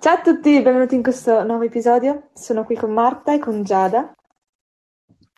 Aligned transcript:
Ciao 0.00 0.14
a 0.14 0.20
tutti, 0.22 0.62
benvenuti 0.62 0.94
in 0.94 1.02
questo 1.02 1.44
nuovo 1.44 1.64
episodio. 1.64 2.30
Sono 2.32 2.64
qui 2.64 2.74
con 2.74 2.90
Marta 2.90 3.34
e 3.34 3.38
con 3.38 3.62
Giada. 3.62 4.14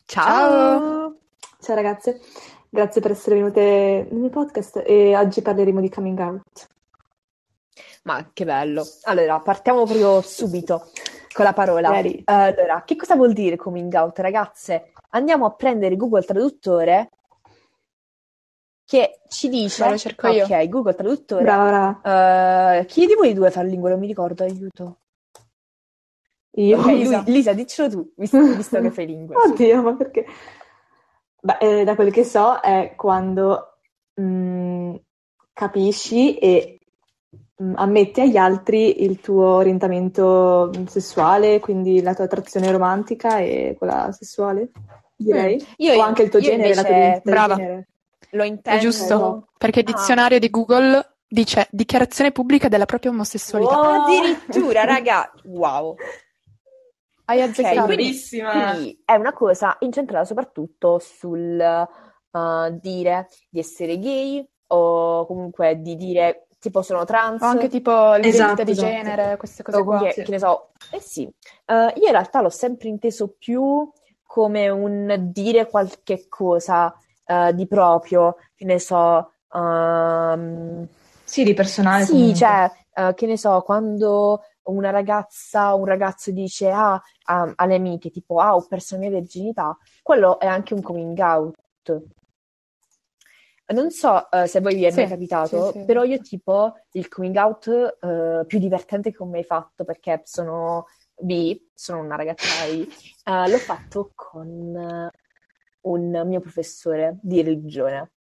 Ciao! 0.04 1.16
Ciao 1.58 1.74
ragazze, 1.74 2.20
grazie 2.68 3.00
per 3.00 3.10
essere 3.10 3.34
venute 3.34 4.06
nel 4.08 4.20
mio 4.20 4.28
podcast 4.28 4.84
e 4.86 5.16
oggi 5.16 5.42
parleremo 5.42 5.80
di 5.80 5.90
coming 5.90 6.16
out. 6.20 6.68
Ma 8.04 8.30
che 8.32 8.44
bello. 8.44 8.86
Allora, 9.02 9.40
partiamo 9.40 9.82
proprio 9.82 10.20
subito 10.20 10.90
con 11.32 11.44
la 11.44 11.52
parola. 11.52 12.00
Allora, 12.26 12.84
che 12.84 12.94
cosa 12.94 13.16
vuol 13.16 13.32
dire 13.32 13.56
coming 13.56 13.92
out, 13.94 14.16
ragazze? 14.20 14.92
Andiamo 15.10 15.44
a 15.44 15.54
prendere 15.54 15.96
Google 15.96 16.22
Traduttore 16.22 17.10
che 18.92 19.20
ci 19.28 19.48
dice... 19.48 19.88
Lo 19.88 19.96
cerco 19.96 20.26
io. 20.28 20.44
Ok, 20.44 20.68
Google 20.68 20.94
Traduttore. 20.94 21.42
Brava, 21.42 21.98
brava. 22.02 22.78
Eh, 22.80 22.84
chi 22.84 23.06
di 23.06 23.14
voi 23.14 23.32
due 23.32 23.50
fa 23.50 23.62
la 23.62 23.68
lingua? 23.68 23.88
Non 23.88 23.98
mi 23.98 24.06
ricordo, 24.06 24.42
aiuto. 24.44 24.98
Io. 26.56 26.78
Ok, 26.78 26.86
Lisa. 26.88 27.22
Lisa, 27.26 27.52
diccelo 27.54 27.88
tu, 27.88 28.12
visto, 28.16 28.38
visto 28.54 28.78
che 28.82 28.90
fai 28.90 29.06
lingue. 29.06 29.34
su. 29.42 29.50
Oddio, 29.52 29.82
ma 29.82 29.94
perché? 29.94 30.26
Beh, 31.40 31.56
eh, 31.60 31.84
da 31.84 31.94
quel 31.94 32.12
che 32.12 32.22
so 32.24 32.60
è 32.60 32.92
quando 32.94 33.78
mm, 34.20 34.94
capisci 35.54 36.36
e 36.36 36.78
mm, 37.62 37.72
ammetti 37.76 38.20
agli 38.20 38.36
altri 38.36 39.02
il 39.04 39.20
tuo 39.20 39.46
orientamento 39.54 40.70
sessuale, 40.86 41.60
quindi 41.60 42.02
la 42.02 42.12
tua 42.14 42.24
attrazione 42.24 42.70
romantica 42.70 43.38
e 43.38 43.74
quella 43.78 44.12
sessuale, 44.12 44.70
direi. 45.16 45.54
Mm. 45.56 45.64
Io- 45.78 45.94
o 45.96 46.00
anche 46.02 46.24
il 46.24 46.28
tuo 46.28 46.40
io 46.40 46.44
genere, 46.50 46.74
la 46.74 46.84
tua 46.84 46.94
invece- 46.94 47.06
identità 47.06 47.22
di 47.24 47.30
Brava. 47.30 47.54
genere. 47.56 47.86
Lo 48.34 48.42
È 48.42 48.46
intendo... 48.46 48.80
giusto, 48.80 49.48
perché 49.58 49.80
il 49.80 49.86
Ah. 49.88 49.92
dizionario 49.92 50.38
di 50.38 50.48
Google 50.50 51.16
dice 51.26 51.66
dichiarazione 51.70 52.32
pubblica 52.32 52.68
della 52.68 52.86
propria 52.86 53.10
omosessualità. 53.10 53.76
Wow. 53.78 54.02
Addirittura, 54.02 54.84
raga, 54.84 55.30
wow. 55.44 55.94
Hai 57.24 57.40
azzeccato. 57.40 57.84
quindi 57.86 59.00
è 59.04 59.14
una 59.14 59.32
cosa 59.32 59.76
incentrata 59.80 60.24
soprattutto 60.24 60.98
sul 60.98 61.58
uh, 62.30 62.78
dire 62.80 63.28
di 63.48 63.58
essere 63.60 63.98
gay 63.98 64.46
o 64.68 65.24
comunque 65.26 65.80
di 65.80 65.96
dire 65.96 66.48
tipo 66.58 66.82
sono 66.82 67.04
trans 67.04 67.40
O 67.42 67.46
anche 67.46 67.68
tipo 67.68 68.14
l'identità 68.14 68.44
Esatto, 68.44 68.64
di 68.64 68.70
esatto. 68.72 68.88
genere, 68.88 69.36
queste 69.36 69.62
o 69.62 69.64
cose 69.64 69.84
qua. 69.84 69.98
che, 70.02 70.12
sì. 70.12 70.22
che 70.22 70.30
ne 70.30 70.38
so. 70.38 70.70
Eh 70.90 71.00
sì, 71.00 71.30
Uh, 71.66 71.74
io 71.98 72.06
in 72.06 72.10
realtà 72.10 72.40
l'ho 72.40 72.50
sempre 72.50 72.88
inteso 72.88 73.34
più 73.38 73.88
come 74.26 74.68
un 74.68 75.28
dire 75.32 75.68
qualche 75.68 76.26
cosa 76.28 76.94
uh, 77.26 77.52
di 77.52 77.66
proprio, 77.66 78.36
che 78.54 78.64
ne 78.64 78.78
so. 78.78 79.32
um, 79.52 80.86
Sì, 81.24 81.42
di 81.44 81.54
personale 81.54 82.04
Sì, 82.04 82.12
comunque. 82.12 82.36
cioè, 82.36 82.70
eh, 82.94 83.14
che 83.14 83.26
ne 83.26 83.36
so, 83.36 83.60
quando 83.62 84.42
una 84.64 84.90
ragazza 84.90 85.74
o 85.74 85.78
un 85.78 85.84
ragazzo 85.86 86.30
dice 86.30 86.70
ah, 86.70 87.00
a- 87.24 87.52
alle 87.56 87.74
amiche, 87.74 88.10
tipo, 88.10 88.38
ah, 88.40 88.54
ho 88.54 88.66
perso 88.66 88.94
la 88.94 89.00
mia 89.00 89.10
virginità, 89.10 89.76
quello 90.02 90.38
è 90.38 90.46
anche 90.46 90.74
un 90.74 90.82
coming 90.82 91.18
out. 91.18 91.54
Non 93.72 93.90
so 93.90 94.30
eh, 94.30 94.46
se 94.46 94.58
a 94.58 94.60
voi 94.60 94.74
vi 94.74 94.84
è 94.84 94.90
mai 94.90 95.04
Sì, 95.04 95.08
capitato, 95.08 95.62
sì, 95.64 95.72
sì. 95.72 95.84
però 95.86 96.02
io 96.04 96.18
tipo 96.18 96.74
il 96.92 97.08
coming 97.08 97.36
out 97.36 97.68
eh, 98.02 98.44
più 98.46 98.58
divertente 98.58 99.10
che 99.12 99.22
ho 99.22 99.26
mai 99.26 99.44
fatto, 99.44 99.84
perché 99.84 100.20
sono 100.24 100.86
bi, 101.18 101.70
sono 101.72 102.00
una 102.00 102.16
ragazza 102.16 102.66
bi, 102.66 102.86
eh, 103.24 103.48
l'ho 103.48 103.58
fatto 103.58 104.12
con 104.14 105.08
un 105.82 106.22
mio 106.26 106.40
professore 106.40 107.18
di 107.22 107.42
religione. 107.42 108.12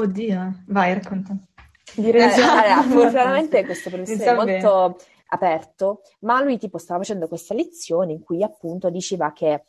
Oddio, 0.00 0.64
vai, 0.66 0.94
racconta. 0.94 1.36
Eh, 1.96 2.16
Esatto. 2.16 2.42
allora, 2.50 2.82
fortunatamente 2.88 3.64
questo 3.64 3.90
professore 3.90 4.30
è 4.30 4.34
molto 4.34 4.98
aperto, 5.28 6.02
ma 6.20 6.42
lui 6.42 6.58
tipo 6.58 6.78
stava 6.78 7.00
facendo 7.00 7.28
questa 7.28 7.54
lezione 7.54 8.12
in 8.12 8.22
cui 8.22 8.42
appunto 8.42 8.90
diceva 8.90 9.32
che 9.32 9.62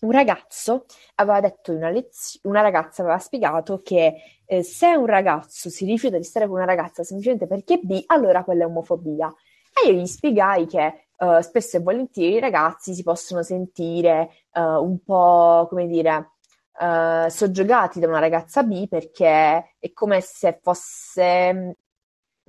un 0.00 0.10
ragazzo 0.10 0.86
aveva 1.16 1.40
detto 1.40 1.70
in 1.70 1.78
una 1.78 1.90
lezione, 1.90 2.40
una 2.44 2.60
ragazza 2.62 3.02
aveva 3.02 3.18
spiegato 3.18 3.82
che 3.82 4.14
eh, 4.44 4.62
se 4.62 4.94
un 4.94 5.06
ragazzo 5.06 5.70
si 5.70 5.84
rifiuta 5.84 6.16
di 6.16 6.24
stare 6.24 6.46
con 6.46 6.56
una 6.56 6.64
ragazza 6.64 7.04
semplicemente 7.04 7.46
perché 7.46 7.74
è 7.74 7.80
bi, 7.82 8.02
allora 8.06 8.42
quella 8.42 8.64
è 8.64 8.66
omofobia. 8.66 9.32
E 9.72 9.88
io 9.88 9.94
gli 9.94 10.06
spiegai 10.06 10.66
che 10.66 11.06
eh, 11.16 11.42
spesso 11.42 11.76
e 11.76 11.80
volentieri 11.80 12.34
i 12.34 12.40
ragazzi 12.40 12.94
si 12.94 13.02
possono 13.02 13.42
sentire 13.42 14.30
eh, 14.52 14.60
un 14.60 15.02
po', 15.02 15.66
come 15.68 15.86
dire, 15.86 16.31
eh, 16.80 17.26
soggiogati 17.30 18.00
da 18.00 18.08
una 18.08 18.18
ragazza 18.18 18.62
bi 18.62 18.88
perché 18.88 19.74
è 19.78 19.92
come 19.92 20.20
se 20.20 20.58
fosse 20.62 21.76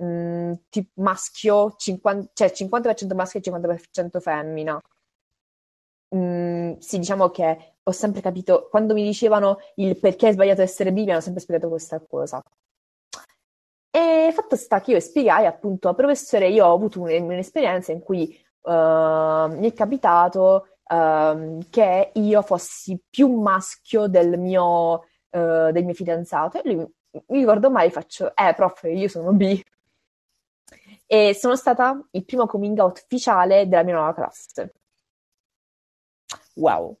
mm, 0.02 0.52
tipo 0.68 1.02
maschio, 1.02 1.74
50, 1.76 2.30
cioè 2.34 2.50
50% 2.50 3.14
maschio 3.14 3.40
e 3.40 3.42
50% 3.42 4.20
femmina. 4.20 4.80
Mm, 6.14 6.78
sì, 6.78 6.98
diciamo 6.98 7.30
che 7.30 7.74
ho 7.82 7.90
sempre 7.92 8.20
capito, 8.20 8.68
quando 8.70 8.94
mi 8.94 9.02
dicevano 9.04 9.58
il 9.76 9.98
perché 9.98 10.28
è 10.28 10.32
sbagliato 10.32 10.62
essere 10.62 10.92
bi, 10.92 11.04
mi 11.04 11.10
hanno 11.10 11.20
sempre 11.20 11.40
spiegato 11.42 11.68
questa 11.68 12.00
cosa. 12.00 12.42
E 13.90 14.32
fatto 14.34 14.56
sta 14.56 14.80
che 14.80 14.92
io 14.92 15.00
spiegai 15.00 15.46
appunto 15.46 15.88
a 15.88 15.94
professore, 15.94 16.48
io 16.48 16.66
ho 16.66 16.74
avuto 16.74 17.00
un- 17.00 17.10
un'esperienza 17.10 17.92
in 17.92 18.00
cui 18.00 18.28
eh, 18.66 19.46
mi 19.50 19.70
è 19.70 19.72
capitato 19.72 20.73
ehm, 20.86 21.68
che 21.70 22.10
io 22.14 22.42
fossi 22.42 23.00
più 23.08 23.28
maschio 23.40 24.06
del 24.06 24.38
mio, 24.38 25.04
eh, 25.30 25.70
del 25.72 25.84
mio 25.84 25.94
fidanzato. 25.94 26.62
E 26.62 26.62
lui 26.64 26.76
mi 27.28 27.38
ricordo 27.38 27.70
mai, 27.70 27.90
faccio, 27.90 28.34
eh, 28.34 28.54
prof, 28.54 28.82
io 28.84 29.08
sono 29.08 29.32
bi. 29.32 29.62
E 31.06 31.34
sono 31.34 31.54
stata 31.54 32.02
il 32.12 32.24
primo 32.24 32.46
coming 32.46 32.78
out 32.78 32.98
ufficiale 33.04 33.68
della 33.68 33.82
mia 33.82 33.94
nuova 33.94 34.14
classe. 34.14 34.72
Wow. 36.54 36.96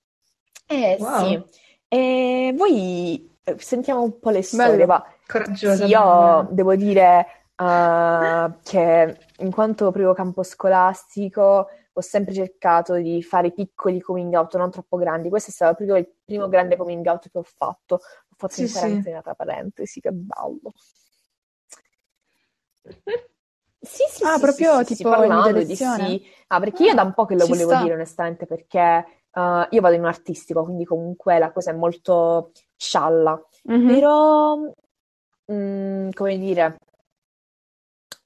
Eh 0.66 0.96
Wow. 0.98 1.18
sì. 1.24 1.44
E 1.88 2.54
voi 2.56 3.36
eh, 3.44 3.58
sentiamo 3.58 4.02
un 4.02 4.18
po' 4.18 4.30
le 4.30 4.42
storie, 4.42 4.84
va. 4.86 5.04
Coraggiosa. 5.26 5.84
Sì, 5.84 5.90
io 5.90 6.48
devo 6.50 6.74
dire 6.76 7.26
eh, 7.56 8.52
che 8.62 9.18
in 9.38 9.50
quanto 9.50 9.90
primo 9.90 10.12
campo 10.12 10.42
scolastico 10.42 11.68
ho 11.96 12.00
sempre 12.00 12.34
cercato 12.34 12.94
di 12.96 13.22
fare 13.22 13.52
piccoli 13.52 14.00
coming 14.00 14.34
out, 14.34 14.56
non 14.56 14.70
troppo 14.70 14.96
grandi. 14.96 15.28
Questo 15.28 15.50
è 15.50 15.52
stato 15.52 15.74
proprio 15.76 15.96
il 15.96 16.08
primo 16.24 16.48
grande 16.48 16.76
coming 16.76 17.04
out 17.06 17.30
che 17.30 17.38
ho 17.38 17.42
fatto. 17.42 17.94
Ho 17.94 18.34
fatto 18.36 18.54
Sì, 18.54 18.62
in 18.62 18.68
sì. 18.68 18.72
quarantena, 18.72 19.22
tra 19.22 19.34
parentesi, 19.34 20.00
che 20.00 20.10
bello. 20.12 20.72
Sì, 23.84 24.02
sì, 24.08 24.24
Ah, 24.24 24.34
sì, 24.34 24.40
proprio 24.40 24.82
sì, 24.82 24.96
tipo 24.96 25.10
parlando 25.10 25.62
di 25.62 25.76
sì. 25.76 26.26
Ah, 26.48 26.58
perché 26.58 26.84
io 26.84 26.94
da 26.94 27.02
un 27.02 27.12
po' 27.12 27.26
che 27.26 27.34
lo 27.34 27.44
Ci 27.44 27.48
volevo 27.50 27.70
sta. 27.70 27.82
dire, 27.82 27.94
onestamente, 27.94 28.46
perché 28.46 28.78
eh, 29.30 29.68
io 29.70 29.80
vado 29.82 29.94
in 29.94 30.00
un 30.00 30.06
artistico, 30.06 30.64
quindi 30.64 30.84
comunque 30.86 31.38
la 31.38 31.52
cosa 31.52 31.70
è 31.70 31.74
molto 31.74 32.52
scialla. 32.76 33.38
Mhm. 33.68 33.86
Però, 33.86 34.56
mm, 35.52 36.10
come 36.12 36.38
dire, 36.38 36.76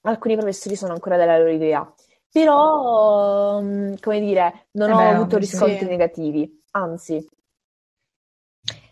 alcuni 0.03 0.35
professori 0.37 0.77
sono 0.77 0.93
ancora 0.93 1.17
della 1.17 1.39
loro 1.39 1.51
idea. 1.51 1.95
Però, 2.31 3.61
mm, 3.61 3.95
come 4.01 4.21
dire, 4.21 4.69
non 4.73 4.93
ho 4.93 5.09
avuto 5.11 5.37
riscontri 5.39 5.87
Sì. 5.87 5.91
negativi. 5.91 6.63
Anzi, 6.73 7.27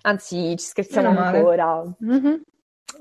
anzi, 0.02 0.56
ci 0.56 0.64
scherziamo 0.66 1.08
Meno 1.08 1.20
ancora. 1.20 1.82
Mhm. 1.98 2.42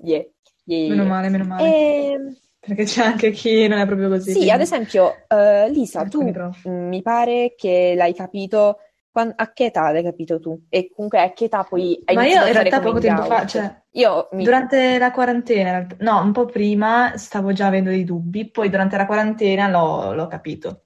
Yeah, 0.04 0.24
yeah, 0.66 0.88
Meno 0.90 1.06
male, 1.06 1.30
meno 1.30 1.46
male. 1.46 1.70
E, 1.70 2.18
Perché 2.60 2.84
c'è 2.86 3.04
anche 3.04 3.32
chi 3.32 3.68
non 3.68 3.80
è 3.80 3.86
proprio 3.86 4.10
così. 4.10 4.32
sì, 4.32 4.38
quindi- 4.40 4.50
ad 4.50 4.62
esempio, 4.62 5.26
eh, 5.28 5.70
Lisa, 5.70 6.06
tu 6.06 6.20
Alcuni 6.20 6.32
prof. 6.32 6.68
mm, 6.70 6.88
mi 6.88 7.02
pare 7.02 7.54
che 7.56 7.94
l'hai 7.96 8.14
capito. 8.14 8.80
A 9.22 9.54
che 9.54 9.66
età 9.66 9.92
l'hai 9.92 10.04
capito 10.04 10.40
tu? 10.40 10.60
E 10.70 10.92
comunque 10.94 11.22
a 11.22 11.32
che 11.34 11.46
età 11.46 11.64
poi 11.64 12.02
hai 12.06 12.16
Ma 12.16 12.26
io 12.26 12.46
in 12.46 12.54
realtà 12.54 12.80
poco 12.80 13.00
tempo 13.00 13.24
fa, 13.24 13.46
cioè, 13.46 13.84
Io 13.92 14.28
mi... 14.32 14.44
durante 14.44 14.98
la 14.98 15.12
quarantena, 15.12 15.88
no, 16.00 16.22
un 16.22 16.32
po' 16.32 16.46
prima 16.46 17.16
stavo 17.16 17.54
già 17.54 17.68
avendo 17.68 17.90
dei 17.90 18.04
dubbi, 18.04 18.50
poi 18.50 18.70
durante 18.70 18.98
la 18.98 19.06
quarantena 19.06 19.68
l'ho 19.70 20.14
l'ho 20.14 20.28
capito. 20.28 20.86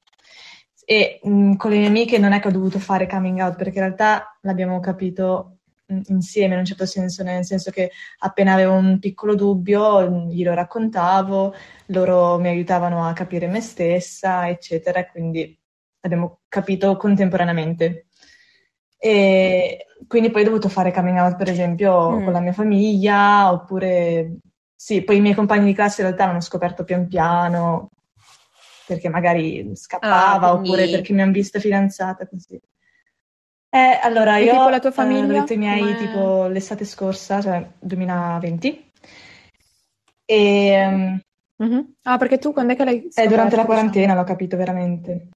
E 0.86 1.20
mh, 1.24 1.56
con 1.56 1.72
le 1.72 1.78
mie 1.78 1.88
amiche 1.88 2.18
non 2.18 2.32
è 2.34 2.40
che 2.40 2.48
ho 2.48 2.52
dovuto 2.52 2.80
fare 2.80 3.08
coming 3.08 3.40
out, 3.40 3.56
perché 3.56 3.78
in 3.78 3.86
realtà 3.86 4.38
l'abbiamo 4.42 4.80
capito 4.80 5.58
mh, 5.88 6.00
insieme 6.08 6.54
in 6.54 6.60
un 6.60 6.66
certo 6.66 6.86
senso, 6.86 7.24
nel 7.24 7.46
senso 7.46 7.72
che 7.72 7.92
appena 8.20 8.54
avevo 8.54 8.74
un 8.74 9.00
piccolo 9.00 9.36
dubbio 9.36 10.10
mh, 10.10 10.30
glielo 10.30 10.54
raccontavo, 10.54 11.54
loro 11.88 12.40
mi 12.40 12.48
aiutavano 12.48 13.06
a 13.06 13.14
capire 13.14 13.48
me 13.48 13.62
stessa, 13.62 14.50
eccetera, 14.50 15.06
quindi 15.08 15.56
abbiamo 16.02 16.42
capito 16.48 16.96
contemporaneamente. 16.98 18.06
E 19.02 19.86
quindi 20.08 20.30
poi 20.30 20.42
ho 20.42 20.46
dovuto 20.46 20.68
fare 20.70 20.92
coming 20.92 21.18
out, 21.18 21.38
per 21.38 21.50
esempio, 21.50 22.10
Mm. 22.18 22.24
con 22.26 22.34
la 22.34 22.40
mia 22.42 22.52
famiglia, 22.54 23.52
oppure 23.52 24.36
sì, 24.76 25.04
poi 25.04 25.18
i 25.18 25.22
miei 25.22 25.36
compagni 25.36 25.66
di 25.66 25.74
classe 25.74 26.02
in 26.02 26.08
realtà 26.08 26.26
l'hanno 26.26 26.42
scoperto 26.42 26.84
pian 26.84 27.08
piano, 27.08 27.90
perché 28.86 29.08
magari 29.10 29.72
scappava, 29.76 30.48
Ah, 30.48 30.52
quindi- 30.52 30.70
oppure 30.70 30.90
perché 30.90 31.14
mi 31.14 31.22
hanno 31.22 31.32
vista 31.32 31.60
fidanzata, 31.60 32.28
così. 32.28 32.60
Eh, 33.72 34.00
allora, 34.02 34.38
E 34.38 34.44
io 34.46 34.52
tipo 34.54 34.70
la 34.70 34.80
tua 34.80 34.90
eh, 34.90 34.94
famiglia? 34.94 35.26
l'ho 35.28 35.34
detto 35.40 35.54
ai 35.54 35.60
miei 35.60 35.80
Com'è? 35.96 35.96
tipo 36.08 36.48
l'estate 36.48 36.86
scorsa, 36.86 37.40
cioè 37.40 37.70
2020, 37.80 38.92
e 40.26 41.22
Mhm. 41.62 41.94
Ah, 42.04 42.18
perché 42.18 42.38
tu 42.40 42.54
quando 42.54 42.72
è 42.74 42.76
che 42.78 42.86
l'hai 42.86 42.96
Eh, 42.96 43.28
durante 43.28 43.30
scoperto, 43.32 43.44
la 43.44 43.62
diciamo? 43.62 43.66
quarantena 43.68 44.14
l'ho 44.16 44.24
capito 44.24 44.56
veramente. 44.58 45.28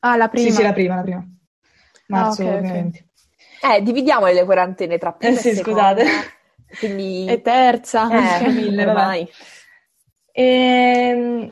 Ah, 0.00 0.16
la 0.16 0.28
Sì, 0.28 0.38
prima. 0.42 0.50
sì, 0.54 0.62
la 0.62 0.72
prima, 0.74 0.94
la 0.96 1.02
prima. 1.02 1.26
Marzo 2.08 2.42
Ah, 2.42 2.46
ok, 2.54 2.62
ok. 2.62 2.62
2020. 2.62 3.04
Eh, 3.62 3.82
dividiamo 3.82 4.26
le 4.26 4.44
quarantene 4.44 4.98
tra 4.98 5.12
prima 5.12 5.34
Eh 5.34 5.36
sì, 5.40 5.48
e 5.48 5.54
seconda. 5.54 5.80
scusate. 5.80 6.04
Quindi... 6.78 7.26
E 7.26 7.40
terza. 7.42 8.08
Eh, 8.10 8.48
mille, 8.52 8.86
ormai. 8.86 9.28
Ehm, 10.32 11.50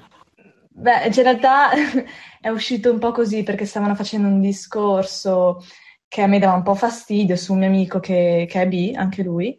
beh, 0.70 1.06
in 1.06 1.22
realtà 1.22 1.70
è 2.40 2.48
uscito 2.48 2.90
un 2.92 2.98
po' 2.98 3.12
così 3.12 3.42
perché 3.42 3.64
stavano 3.64 3.94
facendo 3.94 4.28
un 4.28 4.40
discorso 4.40 5.62
che 6.08 6.22
a 6.22 6.26
me 6.26 6.38
dava 6.38 6.54
un 6.54 6.62
po' 6.62 6.74
fastidio 6.74 7.36
su 7.36 7.52
un 7.52 7.60
mio 7.60 7.68
amico 7.68 7.98
che, 8.00 8.46
che 8.48 8.62
è 8.62 8.68
bi, 8.68 8.92
anche 8.94 9.22
lui, 9.22 9.58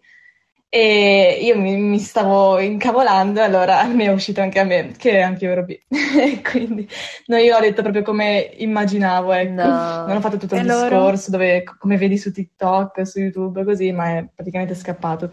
e 0.75 1.39
io 1.41 1.57
mi, 1.57 1.75
mi 1.77 1.99
stavo 1.99 2.59
incavolando, 2.59 3.39
e 3.39 3.43
allora 3.43 3.83
mi 3.87 4.03
è 4.05 4.11
uscito 4.11 4.41
anche 4.41 4.59
a 4.59 4.63
me, 4.63 4.91
che 4.97 5.21
anche 5.21 5.45
io 5.45 5.51
ero 5.51 5.63
bi. 5.63 5.79
E 6.17 6.41
Quindi 6.41 6.87
no, 7.27 7.37
io 7.37 7.55
ho 7.55 7.59
detto 7.59 7.81
proprio 7.81 8.03
come 8.03 8.51
immaginavo, 8.57 9.31
ecco. 9.33 9.61
No. 9.61 10.05
Non 10.05 10.17
ho 10.17 10.21
fatto 10.21 10.37
tutto 10.37 10.55
il 10.55 10.65
loro? 10.65 10.89
discorso 10.89 11.31
dove, 11.31 11.63
come 11.63 11.97
vedi 11.97 12.17
su 12.17 12.31
TikTok, 12.31 13.05
su 13.07 13.19
YouTube, 13.19 13.63
così, 13.63 13.91
ma 13.91 14.17
è 14.17 14.27
praticamente 14.33 14.75
scappato. 14.75 15.31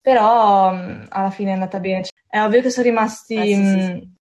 Però 0.00 0.72
mh, 0.72 1.06
alla 1.08 1.30
fine 1.30 1.50
è 1.50 1.52
andata 1.54 1.80
bene. 1.80 2.04
È 2.28 2.40
ovvio 2.40 2.60
che 2.60 2.70
sono 2.70 2.86
rimasti 2.86 3.34
Eh, 3.34 3.46
sì, 3.46 3.64
sì, 3.64 3.92
mh, 3.92 4.14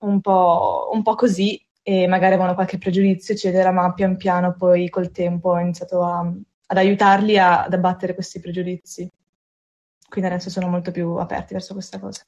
un 0.00 0.20
po', 0.20 0.90
un 0.92 1.02
po' 1.02 1.14
così 1.14 1.60
e 1.82 2.06
magari 2.06 2.34
avevano 2.34 2.54
qualche 2.54 2.78
pregiudizio, 2.78 3.34
eccetera, 3.34 3.70
ma 3.72 3.92
pian 3.92 4.16
piano 4.16 4.54
poi 4.56 4.88
col 4.88 5.10
tempo 5.10 5.50
ho 5.50 5.58
iniziato 5.58 6.02
a- 6.04 6.20
ad 6.66 6.76
aiutarli 6.76 7.38
a- 7.38 7.64
ad 7.64 7.72
abbattere 7.74 8.14
questi 8.14 8.40
pregiudizi. 8.40 9.08
Quindi 10.12 10.28
adesso 10.30 10.50
sono 10.50 10.68
molto 10.68 10.90
più 10.90 11.14
aperti 11.14 11.54
verso 11.54 11.72
questa 11.72 11.98
cosa. 11.98 12.22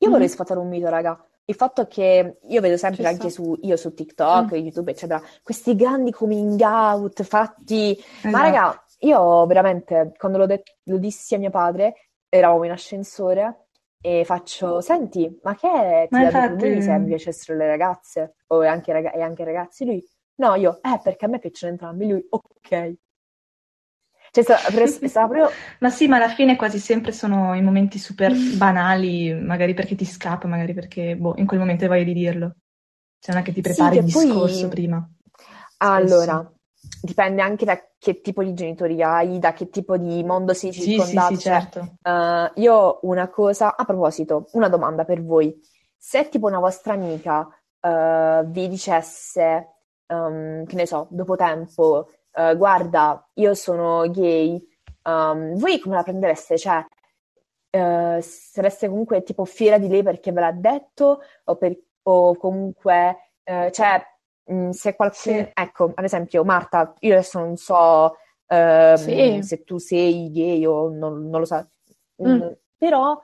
Io 0.00 0.08
vorrei 0.10 0.26
Mhm. 0.28 0.32
sfatare 0.32 0.60
un 0.60 0.68
mito, 0.68 0.88
raga. 0.88 1.20
Il 1.46 1.56
fatto 1.56 1.88
che 1.88 2.38
io 2.40 2.60
vedo 2.60 2.76
sempre 2.76 3.02
Ci 3.02 3.08
anche 3.08 3.30
sta. 3.30 3.42
su, 3.42 3.58
io 3.62 3.76
su 3.76 3.92
TikTok, 3.92 4.52
Mm. 4.52 4.54
YouTube, 4.54 4.90
eccetera, 4.92 5.20
questi 5.42 5.74
grandi 5.74 6.12
coming 6.12 6.60
out 6.60 7.24
fatti. 7.24 7.98
Ma 8.22 8.28
Esatto. 8.28 8.42
raga, 8.44 8.84
io 8.98 9.46
veramente, 9.46 10.12
quando 10.16 10.38
lo, 10.38 10.46
de- 10.46 10.62
lo 10.84 10.98
dissi 10.98 11.34
a 11.34 11.38
mio 11.38 11.50
padre, 11.50 12.10
eravamo 12.28 12.62
in 12.64 12.70
ascensore 12.70 13.66
e 14.00 14.22
faccio, 14.24 14.80
senti, 14.80 15.40
ma 15.42 15.56
che 15.56 15.68
è? 15.68 16.06
Ti 16.08 16.14
Ma 16.14 16.22
infatti- 16.22 16.46
problemi 16.46 16.82
se 16.82 16.96
mi 16.98 17.06
piacessero 17.06 17.58
le 17.58 17.66
ragazze? 17.66 18.36
O 18.48 18.60
anche, 18.60 18.92
raga- 18.92 19.10
e 19.12 19.20
anche 19.22 19.42
i 19.42 19.44
ragazzi? 19.44 19.84
Lui, 19.84 20.04
no, 20.36 20.54
io, 20.54 20.78
eh, 20.82 21.00
perché 21.02 21.24
a 21.24 21.28
me 21.28 21.40
piacciono 21.40 21.72
entrambi. 21.72 22.06
Lui, 22.08 22.24
ok. 22.30 22.94
Cioè, 24.30 24.42
sta- 24.44 24.60
pres- 24.72 25.04
stava 25.04 25.28
proprio... 25.28 25.50
Ma 25.80 25.90
sì, 25.90 26.06
ma 26.08 26.16
alla 26.16 26.28
fine 26.28 26.56
quasi 26.56 26.78
sempre 26.78 27.12
sono 27.12 27.54
i 27.54 27.62
momenti 27.62 27.98
super 27.98 28.32
banali, 28.56 29.32
magari 29.34 29.74
perché 29.74 29.94
ti 29.94 30.04
scappa, 30.04 30.46
magari 30.48 30.74
perché, 30.74 31.16
boh, 31.16 31.34
in 31.36 31.46
quel 31.46 31.60
momento 31.60 31.84
hai 31.84 31.90
voglia 31.90 32.04
di 32.04 32.12
dirlo. 32.14 32.54
Cioè 33.20 33.34
non 33.34 33.42
è 33.42 33.46
che 33.46 33.52
ti 33.52 33.60
Sì, 33.62 33.74
prepari 33.74 33.98
che 33.98 34.04
il 34.06 34.12
poi- 34.12 34.24
discorso 34.26 34.68
prima. 34.68 35.10
Allora, 35.78 36.52
dipende 37.02 37.42
anche 37.42 37.64
da 37.64 37.80
che 37.98 38.20
tipo 38.20 38.42
di 38.42 38.54
genitori 38.54 39.02
hai, 39.02 39.38
da 39.38 39.52
che 39.52 39.68
tipo 39.70 39.96
di 39.96 40.22
mondo 40.24 40.52
sei 40.54 40.72
Sì, 40.72 40.80
sì, 40.82 40.90
circondato. 40.90 41.34
sì, 41.34 41.40
cioè, 41.40 41.52
certo. 41.60 41.94
eh, 42.02 42.52
io 42.56 42.74
ho 42.74 42.98
una 43.02 43.28
cosa, 43.28 43.76
a 43.76 43.84
proposito, 43.84 44.48
una 44.52 44.68
domanda 44.68 45.04
per 45.04 45.22
voi. 45.22 45.54
Se 45.96 46.28
tipo 46.28 46.46
una 46.46 46.58
vostra 46.60 46.94
amica 46.94 47.48
eh, 47.80 48.42
vi 48.46 48.68
dicesse, 48.68 49.68
ehm, 50.06 50.64
che 50.64 50.74
ne 50.76 50.86
so, 50.86 51.06
dopo 51.10 51.36
tempo, 51.36 52.08
eh, 52.38 52.56
guarda, 52.56 53.28
io 53.34 53.54
sono 53.54 54.08
gay, 54.10 54.64
ehm, 55.02 55.56
voi 55.58 55.78
come 55.80 55.96
la 55.96 56.02
prendereste? 56.02 56.56
Cioè, 56.58 56.84
eh, 57.70 58.18
sareste 58.22 58.88
comunque 58.88 59.22
tipo 59.22 59.44
fiera 59.44 59.78
di 59.78 59.88
lei 59.88 60.02
perché 60.02 60.32
ve 60.32 60.40
l'ha 60.40 60.52
detto 60.52 61.20
o, 61.44 61.56
per- 61.56 61.78
o 62.02 62.36
comunque, 62.36 63.32
eh, 63.44 63.70
cioè, 63.72 64.02
mh, 64.44 64.70
se 64.70 64.94
qualcuno, 64.96 65.36
Sì. 65.36 65.50
ecco, 65.54 65.92
ad 65.94 66.04
esempio, 66.04 66.44
Marta, 66.44 66.94
io 67.00 67.12
adesso 67.14 67.38
non 67.38 67.56
so 67.56 68.16
ehm, 68.46 68.96
Sì. 68.96 69.40
se 69.42 69.64
tu 69.64 69.78
sei 69.78 70.30
gay 70.32 70.64
o 70.64 70.88
non, 70.88 71.28
non 71.28 71.40
lo 71.40 71.46
so, 71.46 71.66
Mm. 72.20 72.26
Mm, 72.42 72.48
però 72.76 73.20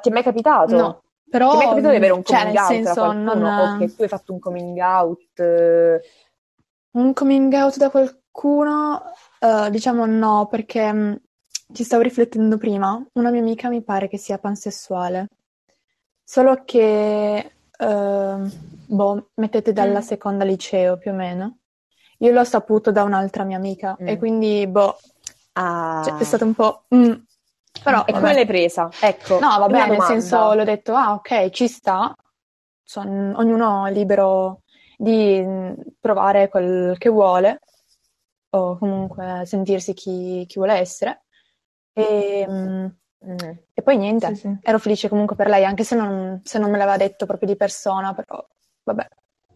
ti 0.00 0.08
è 0.08 0.12
mai 0.12 0.22
capitato? 0.22 0.76
No, 0.76 1.02
però... 1.28 1.50
Ti 1.50 1.54
è 1.54 1.58
mai 1.58 1.68
capitato 1.68 1.90
di 1.90 1.96
avere 1.96 2.12
un 2.12 2.22
cioè, 2.22 2.38
coming 2.38 2.54
nel 2.54 2.62
out 2.64 2.72
da 2.82 2.84
senso, 2.84 3.00
qualcuno 3.00 3.34
non... 3.34 3.58
o 3.58 3.78
che 3.78 3.94
tu 3.94 4.02
hai 4.02 4.08
fatto 4.08 4.32
un 4.32 4.38
coming 4.38 4.78
out? 4.78 5.40
Un 6.92 7.12
coming 7.12 7.52
out 7.52 7.76
da 7.76 7.90
qualcuno, 7.90 8.20
eh, 9.38 9.70
diciamo 9.70 10.04
no, 10.06 10.46
perché 10.50 10.92
mh, 10.92 11.20
ci 11.72 11.84
stavo 11.84 12.02
riflettendo 12.02 12.58
prima. 12.58 13.02
Una 13.14 13.30
mia 13.30 13.40
amica 13.40 13.68
mi 13.68 13.82
pare 13.82 14.08
che 14.08 14.18
sia 14.18 14.38
pansessuale, 14.38 15.28
solo 16.22 16.62
che, 16.64 17.52
ehm, 17.78 18.50
boh, 18.86 19.30
mettete 19.34 19.72
dalla 19.72 19.98
Mm. 20.00 20.02
seconda 20.02 20.44
liceo 20.44 20.98
più 20.98 21.10
o 21.12 21.14
meno. 21.14 21.58
Io 22.18 22.32
l'ho 22.32 22.44
saputo 22.44 22.92
da 22.92 23.02
un'altra 23.02 23.44
mia 23.44 23.56
amica 23.56 23.96
e 23.98 24.14
Mm. 24.14 24.18
quindi, 24.18 24.66
boh, 24.66 24.96
ah. 25.54 26.02
cioè, 26.04 26.16
è 26.18 26.24
stato 26.24 26.44
un 26.44 26.54
po'... 26.54 26.84
mm. 26.94 27.12
Però, 27.82 28.00
E 28.00 28.12
vabbè. 28.12 28.12
come 28.12 28.32
l'hai 28.34 28.46
presa? 28.46 28.88
Ecco, 29.00 29.38
No, 29.38 29.58
vabbè, 29.58 29.88
nel 29.90 30.02
senso, 30.02 30.54
l'ho 30.54 30.64
detto, 30.64 30.94
ah, 30.94 31.12
ok, 31.12 31.50
ci 31.50 31.68
sta. 31.68 32.14
Son- 32.82 33.34
ognuno 33.36 33.84
è 33.86 33.92
libero 33.92 34.62
di 34.96 35.40
mm, 35.44 35.72
provare 36.00 36.48
quel 36.48 36.96
che 36.98 37.08
vuole 37.10 37.60
o 38.56 38.78
comunque 38.78 39.42
sentirsi 39.46 39.92
chi, 39.94 40.44
chi 40.46 40.54
vuole 40.58 40.74
essere. 40.74 41.22
E, 41.92 42.46
mm, 42.48 42.86
Mm. 43.26 43.50
e 43.72 43.82
poi 43.82 43.96
niente, 43.96 44.28
Sì, 44.28 44.34
sì. 44.42 44.56
ero 44.62 44.78
felice 44.78 45.08
comunque 45.08 45.34
per 45.36 45.48
lei, 45.48 45.64
anche 45.64 45.82
se 45.84 45.96
non, 45.96 46.40
se 46.44 46.58
non 46.58 46.70
me 46.70 46.76
l'aveva 46.78 46.96
detto 46.98 47.24
proprio 47.26 47.48
di 47.48 47.56
persona, 47.56 48.12
però 48.14 48.46
vabbè. 48.84 49.06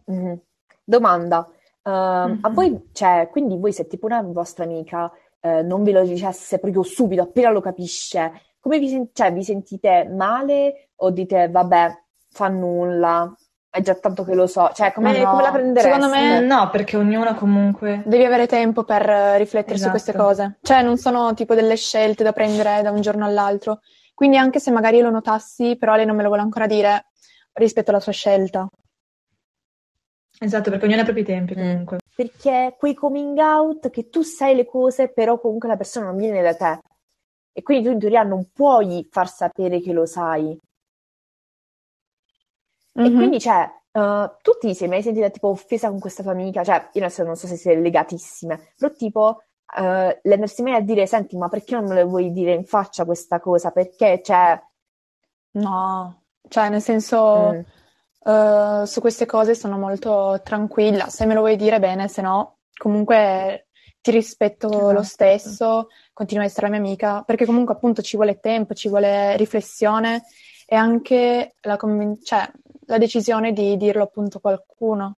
Mhm. 0.05 0.41
Domanda, 0.83 1.47
ehm, 1.83 2.39
a 2.41 2.49
Mhm. 2.49 2.53
voi, 2.53 2.89
cioè, 2.91 3.29
quindi 3.31 3.57
voi 3.57 3.71
se 3.71 3.87
tipo 3.87 4.07
una 4.07 4.21
vostra 4.23 4.63
amica 4.65 5.11
eh, 5.43 5.61
non 5.63 5.83
ve 5.83 5.91
lo 5.91 6.03
dicesse 6.03 6.59
proprio 6.59 6.83
subito, 6.83 7.21
appena 7.23 7.49
lo 7.49 7.61
capisce, 7.61 8.31
come 8.59 8.77
vi, 8.79 8.89
sen- 8.89 9.09
cioè, 9.13 9.31
vi 9.33 9.43
sentite 9.43 10.07
male 10.07 10.89
o 10.97 11.09
dite, 11.11 11.47
vabbè, 11.49 12.03
fa 12.29 12.47
nulla, 12.47 13.33
è 13.71 13.79
già 13.81 13.95
tanto 13.95 14.25
che 14.25 14.35
lo 14.35 14.47
so, 14.47 14.69
cioè, 14.73 14.91
come, 14.91 15.17
no, 15.17 15.29
come 15.29 15.43
la 15.43 15.51
prendereste? 15.51 15.93
secondo 15.93 16.13
me- 16.13 16.41
Mm, 16.41 16.45
No, 16.45 16.69
perché 16.69 16.97
ognuno 16.97 17.33
comunque... 17.35 18.03
Devi 18.05 18.25
avere 18.25 18.45
tempo 18.45 18.83
per 18.83 19.09
eh, 19.09 19.37
riflettere 19.37 19.77
su 19.79 19.89
queste 19.89 20.11
Esatto. 20.11 20.25
cose. 20.27 20.57
Cioè, 20.61 20.81
non 20.83 20.97
sono 20.97 21.33
tipo 21.33 21.55
delle 21.55 21.77
scelte 21.77 22.21
da 22.23 22.33
prendere 22.33 22.81
da 22.81 22.91
un 22.91 22.99
giorno 22.99 23.23
all'altro. 23.25 23.79
Quindi, 24.13 24.35
anche 24.37 24.59
se 24.59 24.71
magari 24.71 24.97
io 24.97 25.03
lo 25.03 25.09
notassi, 25.11 25.77
però 25.77 25.95
lei 25.95 26.05
non 26.05 26.15
me 26.17 26.21
lo 26.21 26.27
vuole 26.27 26.43
ancora 26.43 26.67
dire, 26.67 27.05
rispetto 27.53 27.91
alla 27.91 28.01
sua 28.01 28.11
scelta. 28.11 28.67
Esatto, 30.39 30.69
perché 30.69 30.85
ognuno 30.85 30.99
ha 30.99 31.03
i 31.03 31.05
propri 31.05 31.23
tempi 31.23 31.53
Mm. 31.55 31.57
comunque. 31.57 31.97
Perché 32.13 32.75
quei 32.77 32.93
coming 32.93 33.37
out 33.37 33.89
che 33.89 34.09
tu 34.09 34.21
sai 34.21 34.53
le 34.55 34.65
cose, 34.65 35.09
però 35.11 35.39
comunque 35.39 35.69
la 35.69 35.77
persona 35.77 36.07
non 36.07 36.17
viene 36.17 36.41
da 36.41 36.53
te. 36.55 36.79
E 37.53 37.61
quindi 37.63 37.85
tu 37.85 37.91
in 37.93 37.99
teoria 37.99 38.23
non 38.23 38.49
puoi 38.53 39.07
far 39.09 39.29
sapere 39.29 39.79
che 39.81 39.91
lo 39.93 40.05
sai. 40.05 40.57
E 42.99 43.11
Mhm. 43.11 43.13
quindi, 43.13 43.39
cioè, 43.39 43.69
eh, 43.91 44.31
tu 44.41 44.51
ti 44.59 44.73
sei 44.75 44.87
mai 44.87 45.01
sentita 45.01 45.29
tipo 45.29 45.49
offesa 45.49 45.89
con 45.89 45.99
questa 45.99 46.23
tua 46.23 46.31
amica? 46.33 46.63
Cioè, 46.63 46.89
io 46.93 47.03
adesso 47.03 47.23
non 47.23 47.35
so 47.35 47.47
se 47.47 47.55
siete 47.57 47.79
legatissime, 47.79 48.73
però 48.77 48.91
tipo, 48.93 49.43
le 49.73 50.33
andresti 50.33 50.61
mai 50.63 50.75
a 50.75 50.81
dire, 50.81 51.07
senti, 51.07 51.37
ma 51.37 51.47
perché 51.47 51.75
non 51.75 51.85
me 51.85 52.01
lo 52.01 52.07
vuoi 52.07 52.31
dire 52.31 52.53
in 52.53 52.65
faccia 52.65 53.05
questa 53.05 53.39
cosa? 53.39 53.71
Perché, 53.71 54.21
cioè, 54.23 54.61
No, 55.53 56.23
cioè, 56.47 56.69
nel 56.69 56.81
senso, 56.81 57.59
mm, 57.59 57.65
eh, 58.23 58.83
su 58.85 59.01
queste 59.01 59.25
cose 59.25 59.53
sono 59.55 59.77
molto 59.77 60.39
tranquilla. 60.43 61.07
Se 61.09 61.25
me 61.25 61.33
lo 61.33 61.41
vuoi 61.41 61.55
dire 61.57 61.79
bene, 61.79 62.07
se 62.07 62.21
no, 62.21 62.59
comunque 62.77 63.67
ti 64.01 64.11
rispetto 64.11 64.91
lo 64.91 65.03
Esatto. 65.03 65.03
stesso, 65.03 65.87
continua 66.13 66.43
a 66.43 66.47
essere 66.47 66.67
la 66.69 66.77
mia 66.77 66.79
amica, 66.81 67.23
perché 67.23 67.45
comunque 67.45 67.73
appunto 67.75 68.01
ci 68.01 68.15
vuole 68.15 68.39
tempo, 68.39 68.73
ci 68.73 68.87
vuole 68.89 69.35
riflessione 69.37 70.23
e 70.65 70.75
anche 70.75 71.55
la, 71.61 71.75
convin- 71.77 72.21
cioè, 72.23 72.49
la 72.91 72.97
decisione 72.97 73.53
di 73.53 73.77
dirlo 73.77 74.03
appunto 74.03 74.37
a 74.37 74.41
qualcuno. 74.41 75.15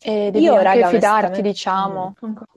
E 0.00 0.30
devi 0.32 0.44
Io, 0.44 0.52
anche 0.52 0.64
raga, 0.64 0.88
fidarti, 0.88 1.06
onestamente- 1.06 1.42
diciamo. 1.42 2.14
Concordo. 2.18 2.52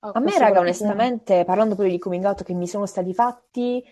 A 0.00 0.20
me, 0.20 0.38
raga, 0.38 0.60
onestamente, 0.60 1.44
parlando 1.44 1.74
proprio 1.74 1.94
di 1.94 2.00
coming 2.00 2.24
out 2.24 2.42
che 2.42 2.52
mi 2.52 2.66
sono 2.66 2.84
stati 2.84 3.14
fatti, 3.14 3.82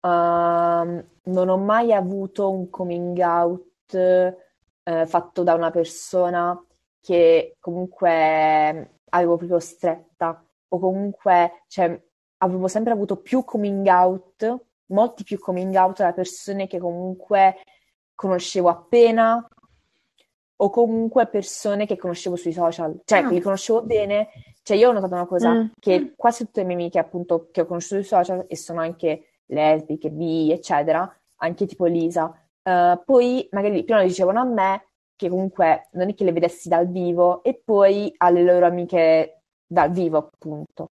ehm, 0.00 1.04
non 1.22 1.48
ho 1.48 1.56
mai 1.56 1.94
avuto 1.94 2.50
un 2.50 2.68
coming 2.68 3.18
out 3.20 3.94
eh, 3.94 5.06
fatto 5.06 5.42
da 5.42 5.54
una 5.54 5.70
persona 5.70 6.60
che 7.00 7.56
comunque 7.58 8.98
avevo 9.08 9.36
proprio 9.36 9.60
stretta, 9.60 10.44
o 10.68 10.78
comunque, 10.78 11.62
cioè, 11.68 11.98
avevo 12.38 12.68
sempre 12.68 12.92
avuto 12.92 13.16
più 13.16 13.44
coming 13.44 13.86
out, 13.86 14.64
molti 14.86 15.22
più 15.24 15.38
coming 15.38 15.74
out 15.74 15.98
da 15.98 16.12
persone 16.12 16.66
che 16.66 16.78
comunque 16.78 17.56
conoscevo 18.22 18.68
appena, 18.68 19.44
o 20.56 20.70
comunque 20.70 21.26
persone 21.26 21.86
che 21.86 21.96
conoscevo 21.96 22.36
sui 22.36 22.52
social, 22.52 23.00
cioè 23.04 23.18
Ah. 23.20 23.28
che 23.28 23.34
li 23.34 23.40
conoscevo 23.40 23.82
bene. 23.82 24.28
Cioè, 24.62 24.76
io 24.76 24.90
ho 24.90 24.92
notato 24.92 25.14
una 25.14 25.26
cosa, 25.26 25.52
Mm. 25.52 25.66
che 25.80 26.12
quasi 26.16 26.44
tutte 26.44 26.60
le 26.60 26.66
mie 26.66 26.76
amiche, 26.76 27.00
appunto, 27.00 27.48
che 27.50 27.62
ho 27.62 27.66
conosciuto 27.66 28.00
sui 28.00 28.08
social, 28.08 28.44
e 28.48 28.56
sono 28.56 28.80
anche 28.80 29.40
lesbiche, 29.46 30.10
bi, 30.10 30.52
eccetera, 30.52 31.12
anche 31.38 31.66
tipo 31.66 31.86
Lisa. 31.86 32.32
Uh, 32.62 33.02
poi 33.04 33.48
magari 33.50 33.82
prima 33.82 34.00
lo 34.00 34.06
dicevano 34.06 34.38
a 34.40 34.44
me, 34.44 34.86
che 35.16 35.28
comunque 35.28 35.88
non 35.92 36.10
è 36.10 36.14
che 36.14 36.22
le 36.22 36.30
vedessi 36.32 36.68
dal 36.68 36.86
vivo, 36.88 37.42
e 37.42 37.60
poi 37.64 38.14
alle 38.18 38.44
loro 38.44 38.66
amiche 38.66 39.40
dal 39.66 39.90
vivo, 39.90 40.18
appunto. 40.18 40.86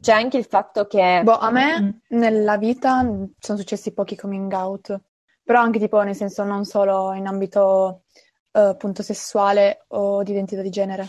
C'è 0.00 0.12
anche 0.12 0.38
il 0.38 0.46
fatto 0.46 0.86
che... 0.86 1.20
Boh, 1.22 1.36
a 1.36 1.50
me 1.50 1.80
mm. 1.80 2.18
nella 2.18 2.56
vita 2.56 3.00
sono 3.38 3.58
successi 3.58 3.92
pochi 3.92 4.16
coming 4.16 4.50
out, 4.52 4.98
però 5.44 5.60
anche 5.60 5.78
tipo 5.78 6.00
nel 6.02 6.14
senso 6.14 6.42
non 6.44 6.64
solo 6.64 7.12
in 7.12 7.26
ambito 7.26 8.04
uh, 8.52 8.58
appunto 8.58 9.02
sessuale 9.02 9.84
o 9.88 10.22
di 10.22 10.30
identità 10.30 10.62
di 10.62 10.70
genere. 10.70 11.06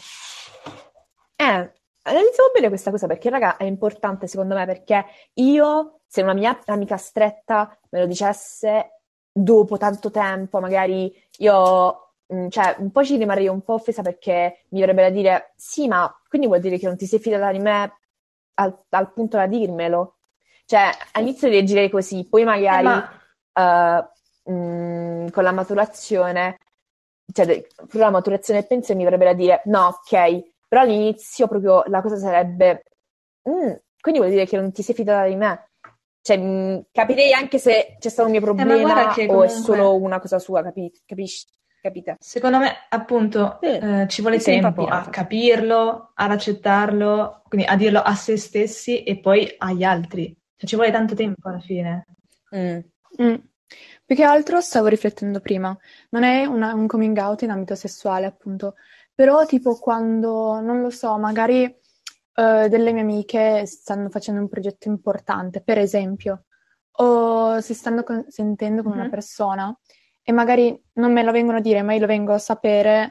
Eh, 1.37 1.71
analizziamo 2.03 2.51
bene 2.53 2.67
questa 2.67 2.91
cosa 2.91 3.07
perché, 3.07 3.29
raga, 3.29 3.55
è 3.55 3.63
importante 3.63 4.27
secondo 4.27 4.55
me 4.55 4.65
perché 4.65 5.05
io, 5.35 6.01
se 6.05 6.21
una 6.21 6.33
mia 6.33 6.59
amica 6.65 6.97
stretta 6.97 7.77
me 7.91 8.01
lo 8.01 8.05
dicesse 8.05 9.03
dopo 9.31 9.77
tanto 9.77 10.11
tempo, 10.11 10.59
magari 10.59 11.13
io, 11.37 12.15
mm, 12.33 12.49
cioè, 12.49 12.75
un 12.79 12.91
po' 12.91 13.05
ci 13.05 13.15
rimarrei 13.15 13.47
un 13.47 13.61
po' 13.61 13.75
offesa 13.75 14.01
perché 14.01 14.65
mi 14.71 14.81
verrebbe 14.81 15.03
da 15.03 15.09
dire, 15.09 15.53
sì, 15.55 15.87
ma 15.87 16.13
quindi 16.27 16.47
vuol 16.47 16.59
dire 16.59 16.77
che 16.77 16.87
non 16.87 16.97
ti 16.97 17.05
sei 17.05 17.19
fidata 17.19 17.51
di 17.53 17.59
me 17.59 17.99
al, 18.55 18.77
al 18.89 19.13
punto 19.13 19.37
da 19.37 19.47
dirmelo? 19.47 20.17
Cioè, 20.65 20.89
all'inizio 21.13 21.49
reagirei 21.49 21.89
così, 21.89 22.27
poi 22.29 22.43
magari 22.43 22.87
eh, 22.87 22.89
ma... 22.89 24.09
uh, 24.45 24.51
mh, 24.51 25.31
con 25.31 25.43
la 25.43 25.51
maturazione, 25.51 26.57
cioè, 27.33 27.65
con 27.75 27.99
la 27.99 28.09
maturazione 28.09 28.59
del 28.59 28.67
pensiero 28.67 28.99
mi 28.99 29.05
verrebbe 29.05 29.25
da 29.25 29.33
dire, 29.33 29.61
no, 29.65 29.87
ok, 29.87 30.43
però 30.67 30.81
all'inizio 30.81 31.47
proprio 31.47 31.83
la 31.87 32.01
cosa 32.01 32.15
sarebbe, 32.15 32.83
mm, 33.49 33.71
quindi 33.99 34.19
vuol 34.19 34.31
dire 34.31 34.45
che 34.45 34.55
non 34.55 34.71
ti 34.71 34.81
sei 34.81 34.95
fidata 34.95 35.27
di 35.27 35.35
me? 35.35 35.71
Cioè, 36.21 36.37
mh, 36.37 36.85
capirei 36.91 37.33
anche 37.33 37.57
se 37.57 37.97
c'è 37.99 38.09
stato 38.09 38.27
un 38.27 38.33
mio 38.33 38.41
problema 38.41 39.13
eh, 39.13 39.25
comunque... 39.25 39.35
o 39.35 39.43
è 39.43 39.47
solo 39.49 39.95
una 39.95 40.19
cosa 40.19 40.39
sua, 40.39 40.61
capi- 40.61 41.01
capisci? 41.05 41.45
Capite? 41.81 42.17
Secondo 42.19 42.59
me, 42.59 42.71
appunto, 42.89 43.57
sì. 43.59 43.67
eh, 43.67 44.05
ci 44.07 44.21
vuole 44.21 44.39
sì, 44.39 44.51
tempo 44.51 44.85
a 44.85 45.09
capirlo, 45.09 46.11
ad 46.13 46.29
accettarlo, 46.29 47.41
quindi 47.47 47.65
a 47.65 47.75
dirlo 47.75 48.01
a 48.01 48.13
se 48.13 48.37
stessi 48.37 49.01
e 49.01 49.19
poi 49.19 49.51
agli 49.57 49.83
altri. 49.83 50.27
Cioè, 50.55 50.69
ci 50.69 50.75
vuole 50.75 50.91
tanto 50.91 51.15
tempo 51.15 51.49
alla 51.49 51.59
fine. 51.59 52.05
Mm. 52.55 52.79
Mm. 53.19 53.35
Più 54.05 54.15
che 54.15 54.23
altro 54.23 54.61
stavo 54.61 54.87
riflettendo 54.87 55.39
prima, 55.39 55.75
non 56.09 56.23
è 56.23 56.45
una, 56.45 56.73
un 56.75 56.85
coming 56.85 57.17
out 57.17 57.41
in 57.41 57.49
ambito 57.49 57.73
sessuale, 57.73 58.27
appunto, 58.27 58.75
però 59.15 59.45
tipo 59.47 59.79
quando, 59.79 60.59
non 60.59 60.81
lo 60.81 60.91
so, 60.91 61.17
magari 61.17 61.63
uh, 61.63 62.67
delle 62.67 62.91
mie 62.91 63.01
amiche 63.01 63.65
stanno 63.65 64.09
facendo 64.09 64.39
un 64.39 64.49
progetto 64.49 64.87
importante, 64.87 65.61
per 65.61 65.79
esempio, 65.79 66.43
o 66.97 67.59
si 67.61 67.73
stanno 67.73 68.03
con- 68.03 68.25
sentendo 68.27 68.83
con 68.83 68.91
mm-hmm. 68.91 69.01
una 69.01 69.09
persona 69.09 69.79
e 70.23 70.31
magari 70.31 70.79
non 70.93 71.11
me 71.11 71.23
lo 71.23 71.31
vengono 71.31 71.57
a 71.57 71.61
dire, 71.61 71.81
ma 71.81 71.93
io 71.93 72.01
lo 72.01 72.07
vengo 72.07 72.33
a 72.33 72.37
sapere, 72.37 73.09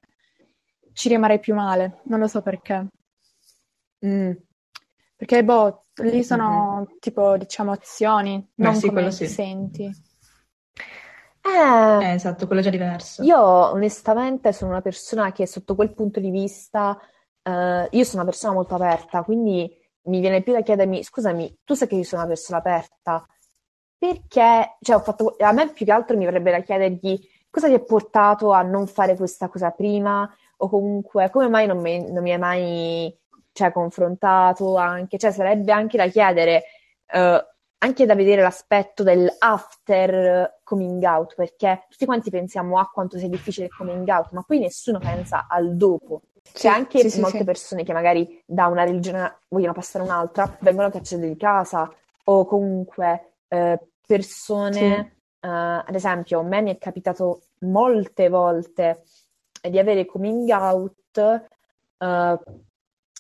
ci 0.93 1.09
rimarrei 1.09 1.41
più 1.41 1.55
male. 1.55 2.01
Non 2.05 2.21
lo 2.21 2.27
so 2.27 2.43
perché. 2.43 2.87
Mm. 4.05 4.33
Perché, 5.17 5.45
boh, 5.45 5.87
lì 5.97 6.25
sono 6.25 6.77
mm-hmm. 6.77 6.99
tipo, 6.99 7.37
diciamo, 7.37 7.73
azioni, 7.73 8.53
non 8.57 8.75
sì, 8.75 8.89
come 8.89 9.11
sì. 9.11 9.27
senti. 9.27 9.85
Eh, 11.43 12.05
eh, 12.05 12.13
esatto, 12.13 12.47
quello 12.47 12.61
è 12.61 12.65
già 12.65 12.71
diverso. 12.71 13.23
Io 13.23 13.39
onestamente 13.39 14.53
sono 14.53 14.71
una 14.71 14.83
persona 14.83 15.33
che 15.33 15.47
sotto 15.47 15.75
quel 15.75 15.93
punto 15.93 16.21
di 16.21 16.31
vista, 16.31 16.99
eh, 17.43 17.89
io 17.91 18.05
sono 18.05 18.23
una 18.23 18.31
persona 18.31 18.53
molto 18.53 18.75
aperta, 18.75 19.23
quindi 19.23 19.71
mi 20.05 20.21
viene 20.21 20.43
più 20.43 20.53
da 20.53 20.63
chiedermi, 20.63 21.03
scusami, 21.03 21.61
tu 21.65 21.75
sai 21.75 21.89
che 21.89 21.97
io 21.97 22.05
sono 22.05 22.23
una 22.23 22.31
persona 22.31 22.59
aperta, 22.59 23.27
perché, 24.01 24.79
cioè, 24.81 24.97
ho 24.97 25.01
fatto, 25.01 25.37
a 25.39 25.53
me 25.53 25.71
più 25.73 25.85
che 25.85 25.93
altro 25.93 26.17
mi 26.17 26.25
verrebbe 26.25 26.51
da 26.51 26.61
chiedergli 26.61 27.21
cosa 27.51 27.69
ti 27.69 27.75
ha 27.75 27.81
portato 27.81 28.51
a 28.51 28.63
non 28.63 28.87
fare 28.87 29.15
questa 29.15 29.51
cosa 29.51 29.71
prima, 29.73 30.27
o 30.57 30.69
comunque 30.71 31.29
come 31.29 31.49
mai 31.49 31.67
non 31.67 31.81
mi, 31.81 32.11
non 32.11 32.23
mi 32.23 32.33
hai 32.33 32.39
mai, 32.39 33.19
cioè, 33.53 33.71
confrontato 33.73 34.77
anche, 34.77 35.19
cioè, 35.19 35.33
sarebbe 35.33 35.71
anche 35.71 35.99
da 35.99 36.07
chiedere, 36.07 36.63
uh, 37.13 37.45
anche 37.83 38.07
da 38.07 38.15
vedere 38.15 38.41
l'aspetto 38.41 39.03
del 39.03 39.31
after 39.39 40.61
coming 40.65 41.03
out, 41.03 41.35
perché 41.35 41.85
tutti 41.91 42.07
quanti 42.07 42.31
pensiamo 42.31 42.79
a 42.79 42.89
quanto 42.91 43.19
sia 43.19 43.29
difficile 43.29 43.67
il 43.67 43.77
coming 43.77 44.09
out, 44.09 44.31
ma 44.33 44.43
poi 44.47 44.61
nessuno 44.61 44.99
pensa 44.99 45.47
al 45.47 45.77
dopo. 45.77 46.23
C'è 46.55 46.69
anche 46.69 47.07
sì, 47.11 47.21
molte 47.21 47.39
sì, 47.39 47.45
persone 47.45 47.83
che 47.83 47.93
magari 47.93 48.43
da 48.47 48.67
una 48.67 48.85
religione 48.85 49.41
vogliono 49.49 49.75
passare 49.75 50.05
a 50.05 50.07
un'altra, 50.07 50.57
vengono 50.61 50.89
cacciate 50.89 51.29
di 51.29 51.37
casa, 51.37 51.93
o 52.25 52.47
comunque 52.47 53.25
eh, 53.51 53.79
persone, 54.07 55.17
sì. 55.41 55.47
uh, 55.47 55.83
ad 55.85 55.95
esempio, 55.95 56.41
a 56.41 56.43
me 56.43 56.63
mi 56.63 56.71
è 56.71 56.79
capitato 56.79 57.43
molte 57.61 58.29
volte 58.29 59.03
di 59.61 59.79
avere 59.79 60.07
coming 60.07 60.49
out 60.51 61.49
uh, 61.99 62.61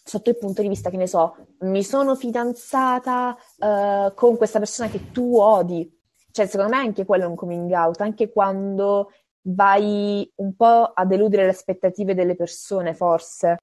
sotto 0.03 0.31
il 0.31 0.39
punto 0.39 0.63
di 0.63 0.69
vista 0.69 0.89
che 0.89 0.97
ne 0.97 1.07
so, 1.07 1.37
mi 1.61 1.83
sono 1.83 2.15
fidanzata 2.15 3.37
uh, 3.59 4.15
con 4.15 4.37
questa 4.37 4.59
persona 4.59 4.89
che 4.89 5.11
tu 5.11 5.37
odi. 5.37 5.99
Cioè, 6.31 6.47
secondo 6.47 6.75
me 6.77 6.81
anche 6.81 7.05
quello 7.05 7.25
è 7.25 7.27
un 7.27 7.35
coming 7.35 7.71
out, 7.73 8.01
anche 8.01 8.31
quando 8.31 9.11
vai 9.43 10.31
un 10.37 10.55
po' 10.55 10.93
a 10.95 11.05
deludere 11.05 11.45
le 11.45 11.51
aspettative 11.51 12.15
delle 12.15 12.37
persone, 12.37 12.95
forse. 12.95 13.59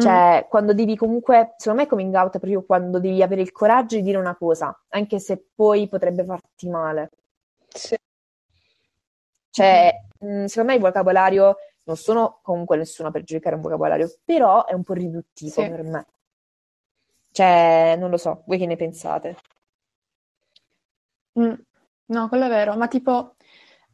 Cioè, 0.00 0.44
mm. 0.44 0.48
quando 0.48 0.72
devi 0.72 0.96
comunque, 0.96 1.54
secondo 1.56 1.82
me 1.82 1.88
coming 1.88 2.14
out 2.14 2.36
è 2.36 2.38
proprio 2.38 2.64
quando 2.64 2.98
devi 2.98 3.22
avere 3.22 3.42
il 3.42 3.52
coraggio 3.52 3.96
di 3.96 4.02
dire 4.02 4.18
una 4.18 4.36
cosa, 4.36 4.76
anche 4.88 5.18
se 5.18 5.44
poi 5.54 5.88
potrebbe 5.88 6.24
farti 6.24 6.68
male. 6.68 7.10
Sì. 7.68 7.96
Cioè, 9.50 9.92
mm. 10.24 10.44
secondo 10.44 10.70
me 10.70 10.76
il 10.76 10.82
vocabolario, 10.82 11.56
non 11.84 11.96
sono 11.96 12.38
comunque 12.42 12.76
nessuna 12.76 13.10
per 13.10 13.24
giudicare 13.24 13.56
un 13.56 13.62
vocabolario, 13.62 14.12
però 14.24 14.64
è 14.64 14.72
un 14.72 14.82
po' 14.82 14.94
riduttivo 14.94 15.62
sì. 15.62 15.68
per 15.68 15.82
me. 15.82 16.06
Cioè, 17.32 17.96
non 17.98 18.10
lo 18.10 18.16
so, 18.16 18.42
voi 18.46 18.58
che 18.58 18.66
ne 18.66 18.76
pensate? 18.76 19.36
Mm. 21.38 21.54
No, 22.06 22.28
quello 22.28 22.46
è 22.46 22.48
vero, 22.48 22.76
ma 22.76 22.88
tipo, 22.88 23.36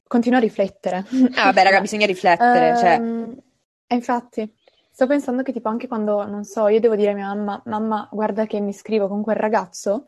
continuo 0.07 0.39
a 0.39 0.43
riflettere. 0.43 1.05
Ah, 1.35 1.45
vabbè, 1.45 1.63
raga, 1.63 1.81
bisogna 1.81 2.07
riflettere, 2.07 2.77
cioè... 2.79 2.93
Ehm, 2.95 3.43
infatti, 3.89 4.51
Sto 4.97 5.07
pensando 5.07 5.43
che 5.43 5.53
tipo 5.53 5.69
anche 5.69 5.89
quando, 5.89 6.25
non 6.25 6.45
so, 6.45 6.69
io 6.69 6.81
devo 6.81 6.97
dire 6.97 7.11
a 7.11 7.15
mia 7.15 7.27
mamma, 7.27 7.61
mamma, 7.67 8.09
guarda 8.11 8.47
che 8.47 8.61
mi 8.61 8.73
scrivo 8.73 9.09
con 9.09 9.21
quel 9.21 9.37
ragazzo, 9.37 10.07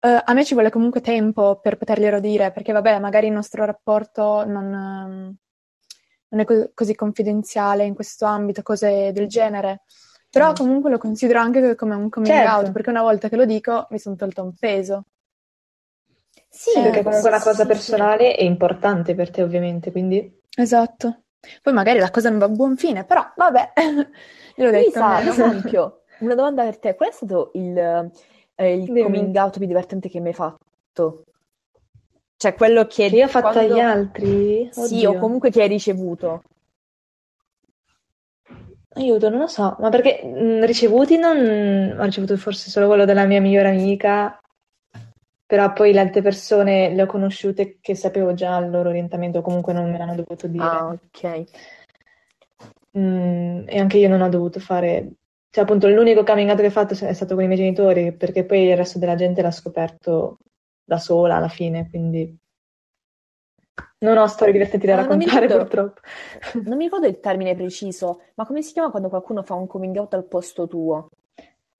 uh, 0.00 0.18
a 0.24 0.32
me 0.32 0.46
ci 0.46 0.54
vuole 0.54 0.70
comunque 0.70 1.02
tempo 1.02 1.60
per 1.60 1.76
poterglielo 1.76 2.20
dire, 2.20 2.50
perché 2.50 2.72
vabbè, 2.72 3.00
magari 3.00 3.26
il 3.26 3.34
nostro 3.34 3.66
rapporto 3.66 4.46
non, 4.46 4.64
um, 4.64 5.36
non 6.28 6.40
è 6.40 6.44
co- 6.46 6.70
così 6.72 6.94
confidenziale 6.94 7.84
in 7.84 7.94
questo 7.94 8.24
ambito, 8.24 8.62
cose 8.62 9.12
del 9.12 9.28
genere. 9.28 9.82
Però 10.30 10.54
comunque 10.54 10.88
lo 10.88 10.96
considero 10.96 11.38
anche 11.38 11.74
come 11.74 11.94
un 11.94 12.08
coming 12.08 12.32
certo. 12.34 12.50
out, 12.50 12.72
perché 12.72 12.88
una 12.88 13.02
volta 13.02 13.28
che 13.28 13.36
lo 13.36 13.44
dico 13.44 13.88
mi 13.90 13.98
sono 13.98 14.16
tolto 14.16 14.42
un 14.42 14.54
peso. 14.58 15.04
Sì, 16.48 16.78
eh, 16.78 16.82
perché 16.84 17.02
comunque 17.02 17.20
sì, 17.20 17.26
una 17.28 17.42
cosa 17.42 17.60
sì, 17.64 17.66
personale 17.66 18.30
sì. 18.30 18.36
è 18.38 18.44
importante 18.44 19.14
per 19.14 19.28
te, 19.28 19.42
ovviamente, 19.42 19.90
quindi... 19.90 20.40
Esatto. 20.56 21.24
Poi 21.62 21.72
magari 21.72 21.98
la 21.98 22.10
cosa 22.10 22.28
non 22.28 22.38
va 22.38 22.46
a 22.46 22.50
buon 22.50 22.76
fine, 22.76 23.04
però 23.04 23.32
vabbè, 23.34 23.72
gliel'ho 24.54 24.70
detto. 24.70 24.86
Lisa, 24.86 25.16
ad 25.16 25.26
esempio, 25.26 26.02
una 26.20 26.34
domanda 26.34 26.64
per 26.64 26.78
te, 26.78 26.94
qual 26.94 27.08
è 27.08 27.12
stato 27.12 27.50
il, 27.54 27.76
eh, 28.54 28.74
il 28.74 28.86
coming 28.86 29.34
out 29.36 29.58
più 29.58 29.66
divertente 29.66 30.08
che 30.08 30.20
mi 30.20 30.28
hai 30.28 30.34
fatto? 30.34 31.24
Cioè 32.36 32.54
quello 32.54 32.86
che... 32.86 33.08
Che 33.08 33.16
io 33.16 33.26
ho 33.26 33.28
fatto 33.28 33.52
quando... 33.52 33.74
agli 33.74 33.80
altri? 33.80 34.70
Oddio. 34.72 34.86
Sì, 34.86 35.04
o 35.04 35.18
comunque 35.18 35.50
che 35.50 35.62
hai 35.62 35.68
ricevuto. 35.68 36.42
Aiuto, 38.94 39.28
non 39.28 39.40
lo 39.40 39.46
so, 39.46 39.76
ma 39.78 39.88
perché 39.90 40.22
mh, 40.24 40.64
ricevuti 40.64 41.18
non... 41.18 41.96
Ho 41.98 42.04
ricevuto 42.04 42.36
forse 42.36 42.70
solo 42.70 42.86
quello 42.86 43.04
della 43.04 43.24
mia 43.24 43.40
migliore 43.40 43.68
amica 43.68 44.39
però 45.50 45.72
poi 45.72 45.92
le 45.92 45.98
altre 45.98 46.22
persone 46.22 46.94
le 46.94 47.02
ho 47.02 47.06
conosciute 47.06 47.78
che 47.80 47.96
sapevo 47.96 48.34
già 48.34 48.56
il 48.58 48.70
loro 48.70 48.90
orientamento, 48.90 49.42
comunque 49.42 49.72
non 49.72 49.90
me 49.90 49.98
l'hanno 49.98 50.14
dovuto 50.14 50.46
dire. 50.46 50.62
Ah, 50.62 50.86
ok. 50.86 51.44
Mm, 52.96 53.64
e 53.66 53.80
anche 53.80 53.98
io 53.98 54.08
non 54.08 54.20
ho 54.20 54.28
dovuto 54.28 54.60
fare, 54.60 55.10
cioè 55.50 55.64
appunto 55.64 55.88
l'unico 55.88 56.22
coming 56.22 56.50
out 56.50 56.60
che 56.60 56.66
ho 56.66 56.70
fatto 56.70 56.94
è 56.94 57.12
stato 57.12 57.34
con 57.34 57.42
i 57.42 57.48
miei 57.48 57.58
genitori, 57.58 58.12
perché 58.12 58.44
poi 58.44 58.68
il 58.68 58.76
resto 58.76 59.00
della 59.00 59.16
gente 59.16 59.42
l'ha 59.42 59.50
scoperto 59.50 60.38
da 60.84 60.98
sola 60.98 61.34
alla 61.34 61.48
fine, 61.48 61.88
quindi 61.90 62.32
non 63.98 64.18
ho 64.18 64.26
storie 64.28 64.52
divertenti 64.52 64.86
da 64.86 64.92
ah, 64.92 64.96
raccontare 64.98 65.48
ricordo, 65.48 65.64
purtroppo. 65.64 66.00
Non 66.62 66.76
mi 66.76 66.84
ricordo 66.84 67.08
il 67.08 67.18
termine 67.18 67.56
preciso, 67.56 68.20
ma 68.36 68.46
come 68.46 68.62
si 68.62 68.72
chiama 68.72 68.90
quando 68.90 69.08
qualcuno 69.08 69.42
fa 69.42 69.54
un 69.54 69.66
coming 69.66 69.96
out 69.96 70.14
al 70.14 70.28
posto 70.28 70.68
tuo? 70.68 71.08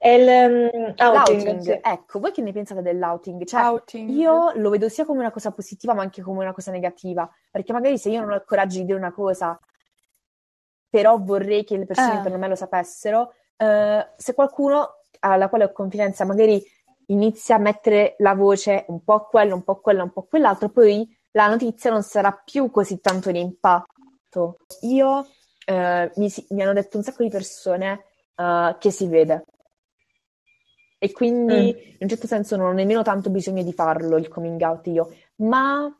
È 0.02 0.08
il 0.08 0.70
um, 0.72 0.94
outing. 0.96 1.46
outing. 1.46 1.60
Sì. 1.60 1.78
Ecco, 1.82 2.20
voi 2.20 2.32
che 2.32 2.40
ne 2.40 2.52
pensate 2.52 2.80
dell'outing? 2.80 3.44
Cioè, 3.44 3.60
outing. 3.60 4.08
io 4.08 4.50
lo 4.54 4.70
vedo 4.70 4.88
sia 4.88 5.04
come 5.04 5.18
una 5.18 5.30
cosa 5.30 5.50
positiva, 5.50 5.92
ma 5.92 6.00
anche 6.00 6.22
come 6.22 6.38
una 6.38 6.54
cosa 6.54 6.70
negativa. 6.70 7.30
Perché 7.50 7.74
magari 7.74 7.98
se 7.98 8.08
io 8.08 8.20
non 8.20 8.30
ho 8.30 8.36
il 8.36 8.44
coraggio 8.46 8.78
di 8.78 8.86
dire 8.86 8.96
una 8.96 9.12
cosa, 9.12 9.60
però 10.88 11.18
vorrei 11.18 11.64
che 11.64 11.76
le 11.76 11.84
persone 11.84 12.14
eh. 12.14 12.16
intorno 12.16 12.38
a 12.38 12.40
me 12.40 12.48
lo 12.48 12.54
sapessero, 12.54 13.34
uh, 13.58 14.06
se 14.16 14.32
qualcuno 14.32 15.00
alla 15.18 15.50
quale 15.50 15.64
ho 15.64 15.72
confidenza 15.72 16.24
magari 16.24 16.64
inizia 17.08 17.56
a 17.56 17.58
mettere 17.58 18.14
la 18.20 18.34
voce 18.34 18.86
un 18.88 19.04
po' 19.04 19.26
quello, 19.26 19.54
un 19.54 19.64
po' 19.64 19.80
quello, 19.80 20.04
un 20.04 20.12
po' 20.12 20.22
quell'altro, 20.22 20.70
poi 20.70 21.06
la 21.32 21.46
notizia 21.46 21.90
non 21.90 22.02
sarà 22.02 22.32
più 22.32 22.70
così 22.70 23.00
tanto 23.00 23.30
di 23.30 23.40
impatto. 23.40 24.60
Io, 24.80 25.26
eh, 25.66 26.10
mi, 26.16 26.32
mi, 26.48 26.62
hanno 26.62 26.72
detto 26.72 26.96
un 26.96 27.02
sacco 27.02 27.22
di 27.22 27.28
persone 27.28 28.04
uh, 28.36 28.78
che 28.78 28.90
si 28.90 29.06
vede. 29.08 29.44
E 31.02 31.12
quindi 31.12 31.54
mm. 31.54 31.78
in 31.78 31.96
un 32.00 32.08
certo 32.08 32.26
senso 32.26 32.56
non 32.56 32.66
ho 32.66 32.72
nemmeno 32.72 33.02
tanto 33.02 33.30
bisogno 33.30 33.62
di 33.62 33.72
farlo 33.72 34.18
il 34.18 34.28
coming 34.28 34.60
out 34.60 34.86
io, 34.86 35.14
ma 35.36 35.90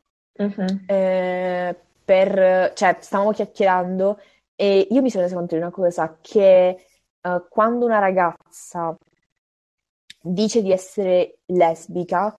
mm-hmm. 0.41 0.77
eh, 0.87 1.77
per, 2.05 2.73
cioè, 2.75 2.99
stavamo 3.01 3.33
chiacchierando 3.33 4.21
e 4.55 4.89
io 4.91 5.01
mi 5.01 5.09
sono 5.09 5.23
resa 5.23 5.37
conto 5.37 5.55
di 5.55 5.61
una 5.63 5.71
cosa, 5.71 6.19
che 6.21 6.85
uh, 7.23 7.47
quando 7.49 7.87
una 7.87 7.99
ragazza 7.99 8.95
dice 10.21 10.61
di 10.61 10.71
essere 10.71 11.39
lesbica 11.47 12.37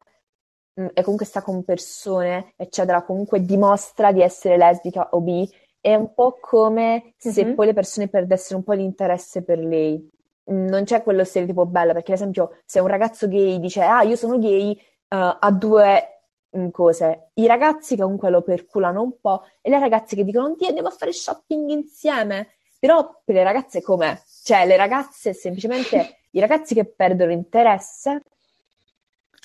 mh, 0.75 0.83
mm, 0.83 0.87
e 0.93 1.01
comunque 1.01 1.25
sta 1.25 1.41
con 1.41 1.63
persone, 1.63 2.53
eccetera, 2.57 3.01
comunque 3.01 3.43
dimostra 3.43 4.11
di 4.11 4.21
essere 4.21 4.55
lesbica 4.55 5.09
o 5.13 5.21
bi, 5.21 5.49
è 5.79 5.95
un 5.95 6.13
po' 6.13 6.37
come 6.39 7.15
se 7.17 7.43
mm-hmm. 7.43 7.55
poi 7.55 7.65
le 7.65 7.73
persone 7.73 8.07
perdessero 8.07 8.57
un 8.57 8.63
po' 8.65 8.75
di 8.75 8.83
interesse 8.83 9.43
per 9.43 9.57
lei. 9.57 10.07
Non 10.43 10.83
c'è 10.83 11.03
quello 11.03 11.23
stereotipo 11.23 11.65
bello, 11.65 11.93
perché 11.93 12.11
ad 12.11 12.17
esempio 12.17 12.57
se 12.65 12.79
un 12.79 12.87
ragazzo 12.87 13.27
gay 13.27 13.59
dice 13.59 13.81
ah 13.81 14.01
io 14.01 14.15
sono 14.15 14.37
gay, 14.39 14.71
uh, 14.71 15.37
ha 15.39 15.51
due 15.51 16.21
mm, 16.57 16.69
cose. 16.69 17.29
I 17.35 17.47
ragazzi 17.47 17.95
che 17.95 18.01
comunque 18.01 18.29
lo 18.29 18.41
perculano 18.41 19.01
un 19.01 19.19
po' 19.19 19.43
e 19.61 19.69
le 19.69 19.79
ragazze 19.79 20.15
che 20.15 20.23
dicono 20.23 20.55
ti 20.55 20.65
andiamo 20.65 20.89
a 20.89 20.91
fare 20.91 21.13
shopping 21.13 21.69
insieme. 21.69 22.55
Però 22.79 23.21
per 23.23 23.35
le 23.35 23.43
ragazze 23.43 23.81
com'è? 23.81 24.19
Cioè 24.43 24.65
le 24.65 24.75
ragazze 24.75 25.33
semplicemente 25.33 26.21
i 26.31 26.39
ragazzi 26.39 26.73
che 26.73 26.85
perdono 26.85 27.31
interesse 27.31 28.21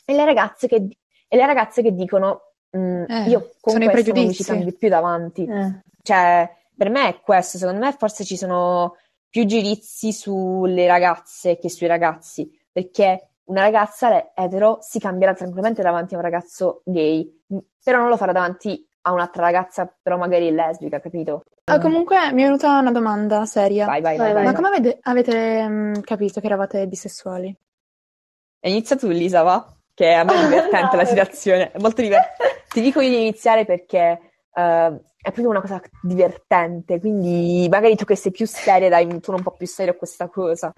e 0.05 0.15
le 0.15 0.25
ragazze 0.25 0.69
che, 0.69 0.89
e 1.29 1.37
le 1.37 1.47
ragazze 1.47 1.83
che 1.83 1.93
dicono 1.95 2.53
mm, 2.77 3.05
eh, 3.09 3.29
io 3.29 3.51
con 3.61 3.79
questo 3.79 4.13
non 4.15 4.27
mi 4.27 4.33
ci 4.33 4.45
cambio 4.45 4.73
più 4.73 4.89
davanti. 4.89 5.45
Eh. 5.45 5.83
Cioè, 6.03 6.51
per 6.77 6.91
me 6.91 7.09
è 7.09 7.21
questo, 7.21 7.59
secondo 7.59 7.81
me 7.81 7.93
forse 7.93 8.25
ci 8.25 8.37
sono 8.37 8.97
più 9.29 9.45
giudizi 9.45 10.13
sulle 10.13 10.87
ragazze 10.87 11.59
che 11.59 11.69
sui 11.69 11.87
ragazzi, 11.87 12.51
perché 12.71 13.31
una 13.45 13.61
ragazza 13.61 14.33
etero 14.35 14.79
si 14.81 14.99
cambierà 14.99 15.35
tranquillamente 15.35 15.83
davanti 15.83 16.15
a 16.15 16.17
un 16.17 16.23
ragazzo 16.23 16.83
gay, 16.85 17.43
però 17.83 17.99
non 17.99 18.09
lo 18.09 18.17
farà 18.17 18.33
davanti 18.33 18.87
a 19.03 19.13
un'altra 19.13 19.43
ragazza, 19.43 19.93
però 20.03 20.17
magari 20.17 20.51
lesbica, 20.51 21.01
capito? 21.01 21.45
Ah, 21.65 21.79
comunque 21.79 22.33
mi 22.33 22.43
è 22.43 22.45
venuta 22.45 22.79
una 22.79 22.93
domanda 22.93 23.45
seria. 23.45 23.87
Vai, 23.87 24.01
vai, 24.01 24.17
vai. 24.17 24.33
vai 24.33 24.45
Ma 24.45 24.53
come 24.53 24.69
avete, 24.69 24.99
avete 25.03 25.65
um, 25.69 26.01
capito 26.01 26.41
che 26.41 26.47
eravate 26.47 26.87
bisessuali? 26.87 27.57
Inizia 28.61 28.97
tu, 28.97 29.09
Lisa, 29.09 29.43
va? 29.43 29.65
Che 29.95 30.13
a 30.13 30.25
me 30.25 30.35
è 30.35 30.43
divertente 30.47 30.97
no, 30.97 31.03
la 31.03 31.05
situazione, 31.05 31.71
è 31.71 31.79
molto 31.79 32.03
divertente. 32.03 32.65
Ti 32.69 32.81
dico 32.81 33.01
io 33.01 33.11
di 33.11 33.21
iniziare 33.21 33.65
perché 33.65 34.36
uh, 34.57 35.01
è 35.27 35.33
proprio 35.33 35.51
una 35.51 35.61
cosa 35.61 35.81
divertente, 36.03 36.99
quindi 37.01 37.67
magari 37.71 37.97
tu 37.97 38.05
che 38.05 38.17
sei 38.17 38.33
più 38.33 38.47
seria 38.47 38.89
dai 38.89 39.05
un 39.05 39.21
tono 39.21 39.39
un 39.39 39.43
po' 39.43 39.53
più 39.53 39.67
serio 39.67 39.93
a 39.93 39.97
questa 39.97 40.29
cosa. 40.29 40.73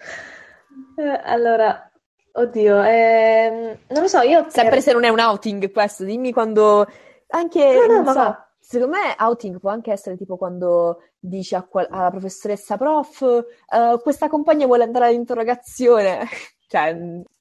Eh, 0.96 1.20
allora, 1.24 1.90
oddio, 2.32 2.82
ehm, 2.82 3.78
non 3.88 4.02
lo 4.02 4.08
so, 4.08 4.20
io... 4.20 4.46
Sempre 4.48 4.76
per... 4.76 4.82
se 4.82 4.92
non 4.92 5.04
è 5.04 5.08
un 5.08 5.20
outing 5.20 5.70
questo, 5.70 6.04
dimmi 6.04 6.32
quando... 6.32 6.86
Anche, 7.28 7.74
no, 7.74 7.86
no, 7.86 8.02
non 8.02 8.06
so, 8.06 8.12
va. 8.14 8.48
Secondo 8.58 8.96
me 8.96 9.14
outing 9.18 9.60
può 9.60 9.70
anche 9.70 9.92
essere 9.92 10.16
tipo 10.16 10.36
quando 10.36 11.02
dici 11.18 11.56
qual- 11.68 11.88
alla 11.90 12.10
professoressa 12.10 12.76
prof 12.76 13.20
uh, 13.20 14.00
questa 14.00 14.28
compagna 14.28 14.66
vuole 14.66 14.84
andare 14.84 15.06
all'interrogazione. 15.06 16.26
cioè, 16.68 16.96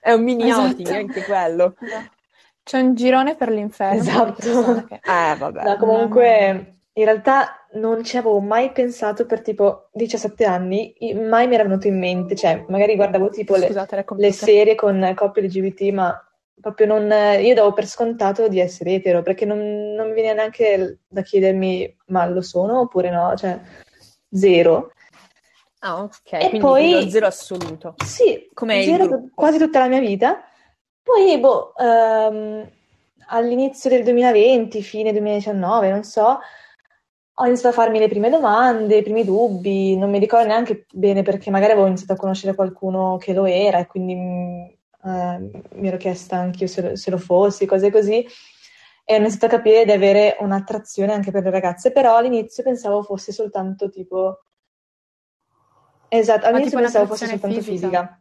è 0.00 0.12
un 0.12 0.22
mini 0.22 0.48
esatto. 0.48 0.68
outing 0.68 0.88
anche 0.88 1.24
quello. 1.24 1.74
C'è 2.70 2.78
un 2.78 2.94
girone 2.94 3.34
per 3.34 3.50
l'inferno. 3.50 3.98
Esatto. 3.98 4.84
Che... 4.86 4.94
Eh, 4.94 5.34
vabbè. 5.36 5.64
No, 5.64 5.76
comunque, 5.76 6.76
in 6.92 7.04
realtà 7.04 7.66
non 7.72 8.04
ci 8.04 8.16
avevo 8.16 8.38
mai 8.38 8.70
pensato 8.70 9.26
per 9.26 9.42
tipo 9.42 9.88
17 9.92 10.44
anni, 10.44 10.94
mai 11.14 11.48
mi 11.48 11.54
era 11.54 11.64
venuto 11.64 11.88
in 11.88 11.98
mente, 11.98 12.36
cioè 12.36 12.64
magari 12.68 12.94
guardavo 12.94 13.28
tipo 13.30 13.56
Scusate, 13.56 13.96
le, 13.96 14.04
le 14.18 14.32
serie 14.32 14.76
con 14.76 15.12
coppie 15.16 15.42
LGBT, 15.42 15.80
ma 15.90 16.16
proprio 16.60 16.86
non, 16.86 17.10
io 17.40 17.54
davo 17.54 17.72
per 17.72 17.88
scontato 17.88 18.46
di 18.46 18.60
essere 18.60 18.92
etero, 18.92 19.22
perché 19.22 19.44
non, 19.44 19.58
non 19.96 20.06
mi 20.06 20.14
viene 20.14 20.34
neanche 20.34 21.00
da 21.08 21.22
chiedermi 21.22 21.96
ma 22.06 22.24
lo 22.26 22.40
sono 22.40 22.82
oppure 22.82 23.10
no, 23.10 23.34
cioè 23.36 23.58
zero. 24.30 24.92
Ah, 25.80 26.02
ok, 26.02 26.32
e 26.34 26.58
poi 26.60 27.10
zero 27.10 27.26
assoluto. 27.26 27.96
Sì, 28.04 28.48
come 28.54 28.84
zero 28.84 29.24
quasi 29.34 29.58
tutta 29.58 29.80
la 29.80 29.88
mia 29.88 29.98
vita. 29.98 30.44
Poi, 31.10 31.40
boh, 31.40 31.72
um, 31.76 32.70
all'inizio 33.26 33.90
del 33.90 34.04
2020, 34.04 34.80
fine 34.80 35.10
2019, 35.10 35.90
non 35.90 36.04
so, 36.04 36.38
ho 37.34 37.46
iniziato 37.46 37.74
a 37.74 37.82
farmi 37.82 37.98
le 37.98 38.06
prime 38.06 38.30
domande, 38.30 38.98
i 38.98 39.02
primi 39.02 39.24
dubbi, 39.24 39.96
non 39.96 40.08
mi 40.08 40.20
ricordo 40.20 40.46
neanche 40.46 40.86
bene 40.92 41.22
perché 41.22 41.50
magari 41.50 41.72
avevo 41.72 41.88
iniziato 41.88 42.12
a 42.12 42.16
conoscere 42.16 42.54
qualcuno 42.54 43.16
che 43.16 43.32
lo 43.32 43.44
era 43.44 43.78
e 43.80 43.86
quindi 43.88 44.12
eh, 44.12 45.50
mi 45.72 45.88
ero 45.88 45.96
chiesta 45.96 46.36
anche 46.36 46.64
io 46.64 46.68
se, 46.68 46.94
se, 46.94 47.10
lo 47.10 47.18
fossi, 47.18 47.66
cose 47.66 47.90
così, 47.90 48.24
e 49.04 49.14
ho 49.14 49.18
iniziato 49.18 49.46
a 49.46 49.58
capire 49.58 49.84
di 49.84 49.90
avere 49.90 50.36
un'attrazione 50.38 51.12
anche 51.12 51.32
per 51.32 51.42
le 51.42 51.50
ragazze, 51.50 51.90
però 51.90 52.14
all'inizio 52.14 52.62
pensavo 52.62 53.02
fosse 53.02 53.32
soltanto 53.32 53.90
tipo... 53.90 54.44
Esatto, 56.06 56.46
all'inizio 56.46 56.78
pensavo 56.78 57.06
fosse 57.06 57.26
soltanto 57.26 57.60
fisica. 57.60 57.88
fisica. 57.88 58.19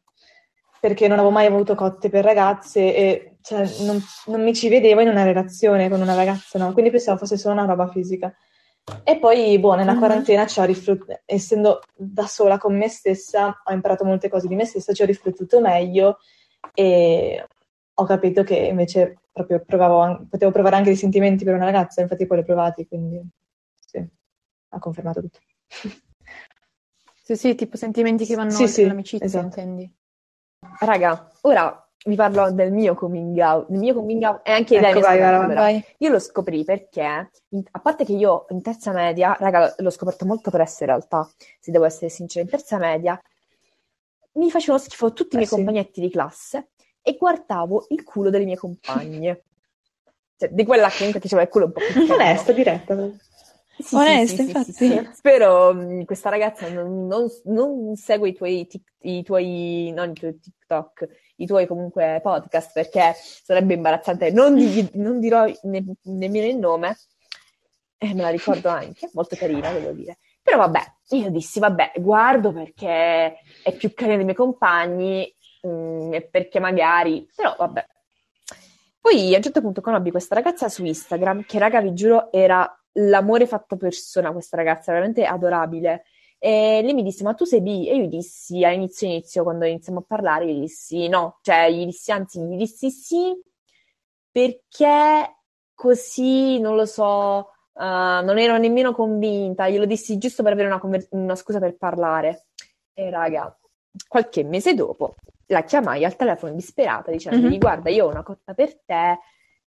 Perché 0.79 1.07
non 1.07 1.17
avevo 1.17 1.33
mai 1.33 1.45
avuto 1.45 1.75
cotte 1.75 2.09
per 2.09 2.23
ragazze 2.23 2.95
e 2.95 3.37
cioè, 3.41 3.67
non, 3.85 4.01
non, 4.27 4.43
mi 4.43 4.53
ci 4.53 4.69
vedevo 4.69 5.01
in 5.01 5.07
una 5.07 5.23
relazione 5.23 5.89
con 5.89 6.01
una 6.01 6.15
ragazza, 6.15 6.59
no? 6.59 6.71
quindi 6.73 6.91
pensavo 6.91 7.17
fosse 7.17 7.37
solo 7.37 7.53
una 7.53 7.65
roba 7.65 7.87
fisica. 7.87 8.33
E 9.03 9.19
poi, 9.19 9.59
boh, 9.59 9.75
nella 9.75 9.91
mm-hmm. 9.91 9.99
quarantena 9.99 10.47
ci 10.47 10.59
ho 10.59 10.63
riflettuto, 10.63 11.19
essendo 11.25 11.81
da 11.95 12.25
sola 12.25 12.57
con 12.57 12.75
me 12.75 12.87
stessa, 12.89 13.61
ho 13.63 13.71
imparato 13.71 14.03
molte 14.03 14.29
cose 14.29 14.47
di 14.47 14.55
me 14.55 14.65
stessa, 14.65 14.93
ci 14.93 15.03
ho 15.03 15.05
riflettuto 15.05 15.61
meglio 15.61 16.17
e 16.73 17.45
ho 17.93 18.03
capito 18.05 18.43
che 18.43 18.55
invece 18.55 19.19
proprio 19.31 19.63
provavo, 19.63 20.25
potevo 20.29 20.51
provare 20.51 20.77
anche 20.77 20.89
dei 20.89 20.97
sentimenti 20.97 21.43
per 21.43 21.53
una 21.53 21.65
ragazza, 21.65 22.01
infatti 22.01 22.25
poi 22.25 22.37
li 22.37 22.43
ho 22.43 22.45
provati, 22.45 22.87
quindi 22.87 23.21
sì, 23.79 24.03
ha 24.69 24.79
confermato 24.79 25.21
tutto. 25.21 25.39
Sì, 27.29 27.35
sì, 27.35 27.53
tipo 27.53 27.77
sentimenti 27.77 28.25
che 28.25 28.33
vanno 28.33 28.49
sì, 28.49 28.63
oltre 28.63 28.73
sì, 28.73 28.87
l'amicizia, 28.87 29.27
esatto. 29.27 29.45
intendi? 29.45 29.98
Raga, 30.80 31.30
ora 31.41 31.89
vi 32.06 32.15
parlo 32.15 32.52
del 32.52 32.72
mio 32.72 32.95
coming 32.95 33.38
out. 33.39 33.69
Il 33.69 33.78
mio 33.78 33.93
coming 33.93 34.24
out 34.24 34.41
è 34.43 34.52
anche 34.52 34.78
ecco, 34.78 35.00
vai, 35.00 35.19
vai, 35.19 35.54
vai. 35.54 35.86
Io 35.98 36.10
lo 36.10 36.19
scoprì 36.19 36.63
perché, 36.63 37.04
a 37.04 37.80
parte 37.80 38.06
che 38.06 38.13
io 38.13 38.45
in 38.50 38.62
terza 38.62 38.91
media, 38.91 39.36
raga, 39.39 39.74
l'ho 39.78 39.89
scoperto 39.89 40.26
molto 40.26 40.50
presto 40.50 40.84
in 40.84 40.89
realtà, 40.89 41.30
se 41.60 41.72
devo 41.72 41.86
essere 41.86 42.10
sincera, 42.10 42.43
in 42.43 42.52
terza 42.52 42.78
media 42.78 43.19
mi 44.34 44.52
facevano 44.52 44.82
schifo 44.82 45.12
tutti 45.12 45.36
i 45.36 45.38
miei 45.38 45.50
eh, 45.50 45.54
compagnetti 45.54 46.00
di 46.00 46.10
classe 46.10 46.69
e 47.02 47.17
guardavo 47.17 47.88
il 47.89 48.04
culo 48.04 48.30
delle 48.30 48.45
mie 48.45 48.58
compagne. 48.58 49.43
Cioè, 50.38 50.50
di 50.50 50.63
quella 50.63 50.88
che 50.88 50.98
comunque 50.98 51.19
faceva 51.19 51.41
il 51.41 51.50
culo 51.50 51.65
un 51.65 51.72
po' 51.74 51.82
più 51.82 52.08
Onesta, 52.13 52.54
diretta. 52.54 52.95
Sì, 53.81 53.95
Onesta, 53.95 54.35
sì, 54.35 54.41
infatti. 54.41 54.71
Sì, 54.73 55.09
Spero 55.13 55.73
mh, 55.73 56.03
questa 56.03 56.29
ragazza 56.29 56.69
non, 56.69 57.07
non, 57.07 57.27
non 57.45 57.95
segue 57.95 58.29
i 58.29 58.33
tuoi, 58.33 58.67
tic, 58.67 58.83
i 59.03 59.23
tuoi, 59.23 59.91
non 59.95 60.09
i 60.09 60.13
tuoi 60.13 60.37
TikTok, 60.37 61.07
i 61.37 61.45
tuoi 61.45 61.65
comunque 61.65 62.19
podcast 62.21 62.73
perché 62.73 63.13
sarebbe 63.15 63.75
imbarazzante. 63.75 64.31
Non, 64.31 64.55
non 64.93 65.19
dirò 65.19 65.45
ne, 65.63 65.85
nemmeno 66.03 66.47
il 66.47 66.57
nome, 66.57 66.97
eh, 67.97 68.13
me 68.13 68.21
la 68.21 68.29
ricordo 68.29 68.67
anche, 68.67 69.09
molto 69.13 69.37
carina, 69.37 69.71
devo 69.71 69.91
dire. 69.91 70.17
Però 70.41 70.57
vabbè, 70.57 70.81
io 71.11 71.29
dissi, 71.29 71.59
vabbè, 71.59 71.93
guardo 71.97 72.51
perché 72.51 73.39
è 73.63 73.73
più 73.77 73.93
carina 73.93 74.17
dei 74.17 74.25
miei 74.25 74.35
compagni 74.35 75.33
mh, 75.61 75.69
mm, 75.69 76.13
e 76.13 76.21
perché 76.23 76.59
magari... 76.59 77.29
Però 77.33 77.55
vabbè. 77.57 77.85
Poi 78.99 79.33
a 79.33 79.37
un 79.37 79.43
certo 79.43 79.61
punto 79.61 79.79
conobbi 79.79 80.11
questa 80.11 80.35
ragazza 80.35 80.67
su 80.67 80.83
Instagram 80.83 81.45
che, 81.45 81.59
raga, 81.59 81.79
vi 81.81 81.93
giuro, 81.93 82.31
era 82.31 82.78
l'amore 82.93 83.47
fatto 83.47 83.78
persona, 83.78 84.32
questa 84.32 84.58
ragazza, 84.58 84.91
veramente 84.91 85.25
adorabile. 85.25 86.06
E 86.38 86.82
lei 86.84 86.93
mi 86.93 87.04
disse, 87.04 87.23
ma 87.23 87.34
tu 87.34 87.45
sei 87.45 87.62
bi? 87.62 87.88
E 87.88 87.95
io 87.95 88.04
gli 88.04 88.08
dissi, 88.08 88.63
all'inizio 88.63 89.08
inizio, 89.08 89.43
quando 89.43 89.65
iniziamo 89.65 89.99
a 89.99 90.04
parlare, 90.08 90.54
gli 90.54 90.60
dissi 90.60 91.08
no. 91.08 91.39
Cioè, 91.41 91.69
gli 91.69 91.86
dissi, 91.86 92.12
anzi, 92.12 92.39
gli 92.41 92.58
dissi 92.58 92.89
sì, 92.91 93.39
perché 94.32 95.38
così, 95.73 96.60
non 96.60 96.75
lo 96.75 96.86
so 96.86 97.52
Uh, 97.80 98.21
non 98.25 98.38
ero 98.38 98.58
nemmeno 98.58 98.91
convinta, 98.91 99.69
glielo 99.69 99.86
dissi 99.86 100.17
giusto 100.17 100.43
per 100.43 100.52
avere 100.52 100.67
una, 100.67 100.80
conver- 100.80 101.08
una 101.12 101.36
scusa 101.36 101.60
per 101.60 101.78
parlare. 101.78 102.47
E 102.93 103.10
raga, 103.10 103.58
qualche 104.06 104.43
mese 104.43 104.73
dopo 104.73 105.15
la 105.45 105.63
chiamai 105.63 106.04
al 106.04 106.17
telefono 106.17 106.54
disperata 106.54 107.10
dicendo: 107.10 107.47
mm-hmm. 107.47 107.58
guarda, 107.58 107.89
io 107.89 108.06
ho 108.06 108.10
una 108.10 108.21
cotta 108.23 108.54
per 108.54 108.82
te. 108.84 109.19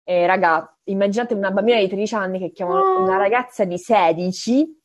E 0.02 0.26
raga, 0.26 0.76
immaginate 0.84 1.34
una 1.34 1.50
bambina 1.50 1.78
di 1.78 1.88
13 1.88 2.14
anni 2.14 2.38
che 2.38 2.50
chiama 2.50 2.80
oh. 2.80 3.02
una 3.02 3.16
ragazza 3.16 3.64
di 3.64 3.78
16 3.78 4.78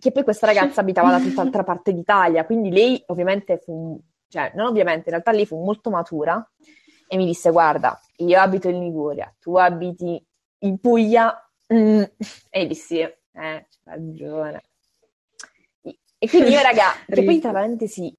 che 0.00 0.12
poi 0.12 0.24
questa 0.24 0.46
ragazza 0.46 0.80
abitava 0.82 1.10
da 1.10 1.20
tutt'altra 1.20 1.62
parte 1.62 1.92
d'Italia, 1.92 2.44
quindi 2.46 2.70
lei 2.70 3.02
ovviamente 3.06 3.58
fu 3.58 4.00
cioè, 4.30 4.52
non 4.54 4.66
ovviamente, 4.68 5.02
in 5.06 5.10
realtà 5.10 5.32
lei 5.32 5.44
fu 5.44 5.60
molto 5.62 5.90
matura 5.90 6.48
e 7.08 7.16
mi 7.16 7.26
disse, 7.26 7.50
guarda, 7.50 8.00
io 8.18 8.38
abito 8.38 8.68
in 8.68 8.78
Liguria, 8.78 9.34
tu 9.40 9.56
abiti 9.56 10.24
in 10.58 10.78
Puglia, 10.78 11.50
mm. 11.74 12.02
e 12.48 12.66
dissi, 12.68 13.00
eh, 13.00 13.12
c'è 13.32 13.66
ragione. 13.82 14.62
E 15.82 16.28
quindi 16.28 16.50
io, 16.50 16.62
raga, 16.62 16.92
che 17.06 17.24
poi 17.24 17.40
tra 17.40 17.50
parentesi, 17.50 18.14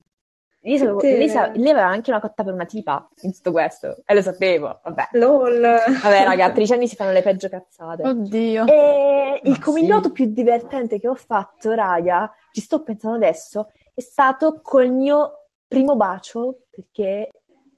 io 0.63 0.77
sapevo, 0.77 0.99
lei, 1.01 1.29
sa- 1.29 1.51
lei, 1.53 1.71
aveva 1.71 1.87
anche 1.87 2.11
una 2.11 2.19
cotta 2.19 2.43
per 2.43 2.53
una 2.53 2.65
tipa 2.65 3.09
in 3.21 3.33
tutto 3.33 3.51
questo, 3.51 4.03
e 4.05 4.13
lo 4.13 4.21
sapevo, 4.21 4.79
vabbè. 4.83 5.09
LOL. 5.13 5.59
Vabbè, 5.59 6.23
raga, 6.23 6.45
a 6.45 6.51
13 6.51 6.73
anni 6.73 6.87
si 6.87 6.95
fanno 6.95 7.11
le 7.11 7.23
peggio 7.23 7.49
cazzate. 7.49 8.03
Oddio. 8.03 8.65
E 8.67 9.41
il 9.43 9.59
coming 9.59 10.03
sì. 10.03 10.11
più 10.11 10.25
divertente 10.25 10.99
che 10.99 11.07
ho 11.07 11.15
fatto, 11.15 11.71
raga, 11.71 12.31
ci 12.51 12.61
sto 12.61 12.83
pensando 12.83 13.17
adesso, 13.17 13.71
è 13.93 14.01
stato 14.01 14.59
col 14.61 14.91
mio 14.91 15.47
primo 15.67 15.95
bacio, 15.95 16.65
perché 16.69 17.29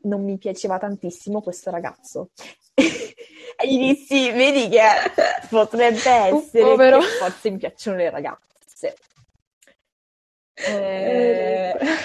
non 0.02 0.24
mi 0.24 0.38
piaceva 0.38 0.78
tantissimo 0.78 1.41
questo 1.41 1.72
ragazzo. 1.72 2.32
e 2.74 3.67
gli 3.67 3.93
dissi, 3.93 4.30
vedi 4.32 4.67
che 4.67 4.82
potrebbe 5.50 6.10
essere 6.10 6.74
uh, 6.74 6.76
che 6.76 7.02
forse 7.19 7.50
mi 7.50 7.58
piacciono 7.58 7.98
le 7.98 8.10
ragazze. 8.10 8.96
E, 10.56 11.42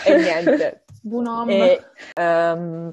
e 0.08 0.16
niente. 0.16 0.82
Buon 1.00 1.48
e, 1.48 1.80
um, 2.20 2.92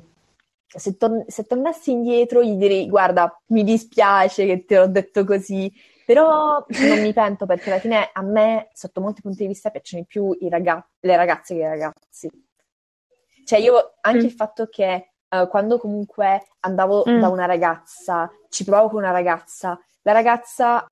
se, 0.68 0.96
tor- 0.96 1.26
se, 1.28 1.44
tornassi 1.44 1.92
indietro 1.92 2.44
gli 2.44 2.56
direi, 2.56 2.88
guarda, 2.88 3.42
mi 3.48 3.64
dispiace 3.64 4.46
che 4.46 4.66
te 4.66 4.78
l'ho 4.78 4.88
detto 4.88 5.24
così, 5.26 5.72
però 6.06 6.64
non 6.68 7.02
mi 7.02 7.14
pento 7.14 7.46
perché 7.46 7.72
alla 7.72 7.80
fine 7.80 8.10
a 8.14 8.22
me, 8.22 8.70
sotto 8.74 9.02
molti 9.02 9.22
punti 9.22 9.40
di 9.40 9.48
vista, 9.48 9.72
piacciono 9.72 10.04
di 10.04 10.08
più 10.08 10.38
ragaz- 10.50 10.88
le 11.00 11.16
ragazze 11.16 11.56
che 11.56 11.62
i 11.62 11.68
ragazzi. 11.68 12.30
Cioè 13.44 13.60
io, 13.60 13.96
anche 14.02 14.24
mm. 14.24 14.26
il 14.26 14.32
fatto 14.32 14.68
che 14.68 15.12
uh, 15.30 15.48
quando 15.48 15.78
comunque 15.78 16.48
andavo 16.62 17.04
mm. 17.08 17.20
da 17.20 17.30
una 17.30 17.46
ragazza, 17.46 18.30
ci 18.50 18.64
provavo 18.64 18.90
con 18.90 19.00
una 19.00 19.12
ragazza, 19.12 19.80
la 20.04 20.12
ragazza 20.12 20.88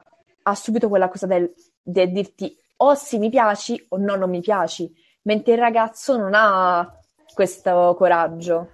ha 0.46 0.56
subito 0.56 0.90
quella 0.90 1.10
cosa 1.10 1.26
del, 1.26 1.52
del 1.82 2.12
dirti 2.12 2.58
o 2.78 2.96
sì 2.96 3.18
mi 3.18 3.30
piaci 3.30 3.86
o 3.90 3.98
no 3.98 4.16
non 4.16 4.30
mi 4.30 4.42
piaci, 4.42 4.92
mentre 5.24 5.54
il 5.54 5.60
ragazzo 5.60 6.18
non 6.18 6.32
ha 6.34 6.98
questo 7.34 7.96
coraggio. 7.98 8.70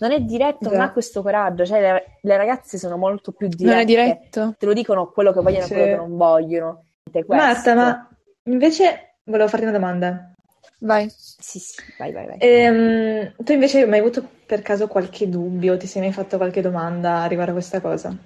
Non 0.00 0.12
è 0.12 0.20
diretto, 0.20 0.68
Già. 0.68 0.70
non 0.70 0.80
ha 0.80 0.92
questo 0.92 1.20
coraggio, 1.20 1.66
cioè 1.66 1.80
le, 1.80 2.04
le, 2.22 2.36
ragazze 2.36 2.78
sono 2.78 2.96
molto 2.96 3.32
più 3.32 3.48
dirette. 3.48 3.70
Non 3.70 3.82
è 3.82 3.84
diretto. 3.84 4.54
Te 4.58 4.66
lo 4.66 4.72
dicono 4.72 5.10
quello 5.10 5.32
che 5.32 5.40
vogliono 5.40 5.64
e 5.64 5.66
sì. 5.66 5.72
quello 5.74 5.88
che 5.88 5.96
non 5.96 6.16
vogliono. 6.16 6.84
Marta, 7.26 7.74
ma 7.74 8.08
invece 8.44 9.16
volevo 9.24 9.48
farti 9.48 9.66
una 9.66 9.76
domanda. 9.76 10.32
Vai. 10.78 11.10
Sì, 11.10 11.58
sì, 11.58 11.82
vai, 11.98 12.12
vai, 12.12 12.26
vai. 12.26 12.36
Ehm, 12.38 13.34
tu 13.36 13.52
invece 13.52 13.82
hai 13.82 13.88
mai 13.88 13.98
avuto 13.98 14.26
per 14.46 14.62
caso 14.62 14.86
qualche 14.86 15.28
dubbio? 15.28 15.76
Ti 15.76 15.86
sei 15.86 16.00
mai 16.02 16.12
fatto 16.12 16.38
qualche 16.38 16.62
domanda 16.62 17.26
riguardo 17.26 17.52
a 17.52 17.56
questa 17.56 17.80
cosa? 17.80 18.16